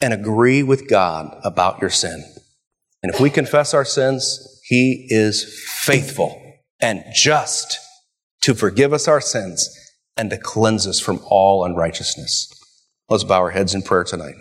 and 0.00 0.12
agree 0.12 0.62
with 0.62 0.88
God 0.88 1.38
about 1.44 1.80
your 1.80 1.90
sin. 1.90 2.24
And 3.02 3.14
if 3.14 3.20
we 3.20 3.30
confess 3.30 3.72
our 3.72 3.84
sins, 3.84 4.60
he 4.64 5.06
is 5.08 5.64
faithful 5.84 6.40
and 6.80 7.04
just 7.14 7.78
to 8.42 8.54
forgive 8.54 8.92
us 8.92 9.06
our 9.06 9.20
sins 9.20 9.68
and 10.16 10.30
to 10.30 10.38
cleanse 10.38 10.86
us 10.86 10.98
from 10.98 11.20
all 11.24 11.64
unrighteousness. 11.64 12.52
Let's 13.08 13.24
bow 13.24 13.40
our 13.40 13.50
heads 13.50 13.74
in 13.74 13.82
prayer 13.82 14.04
tonight. 14.04 14.34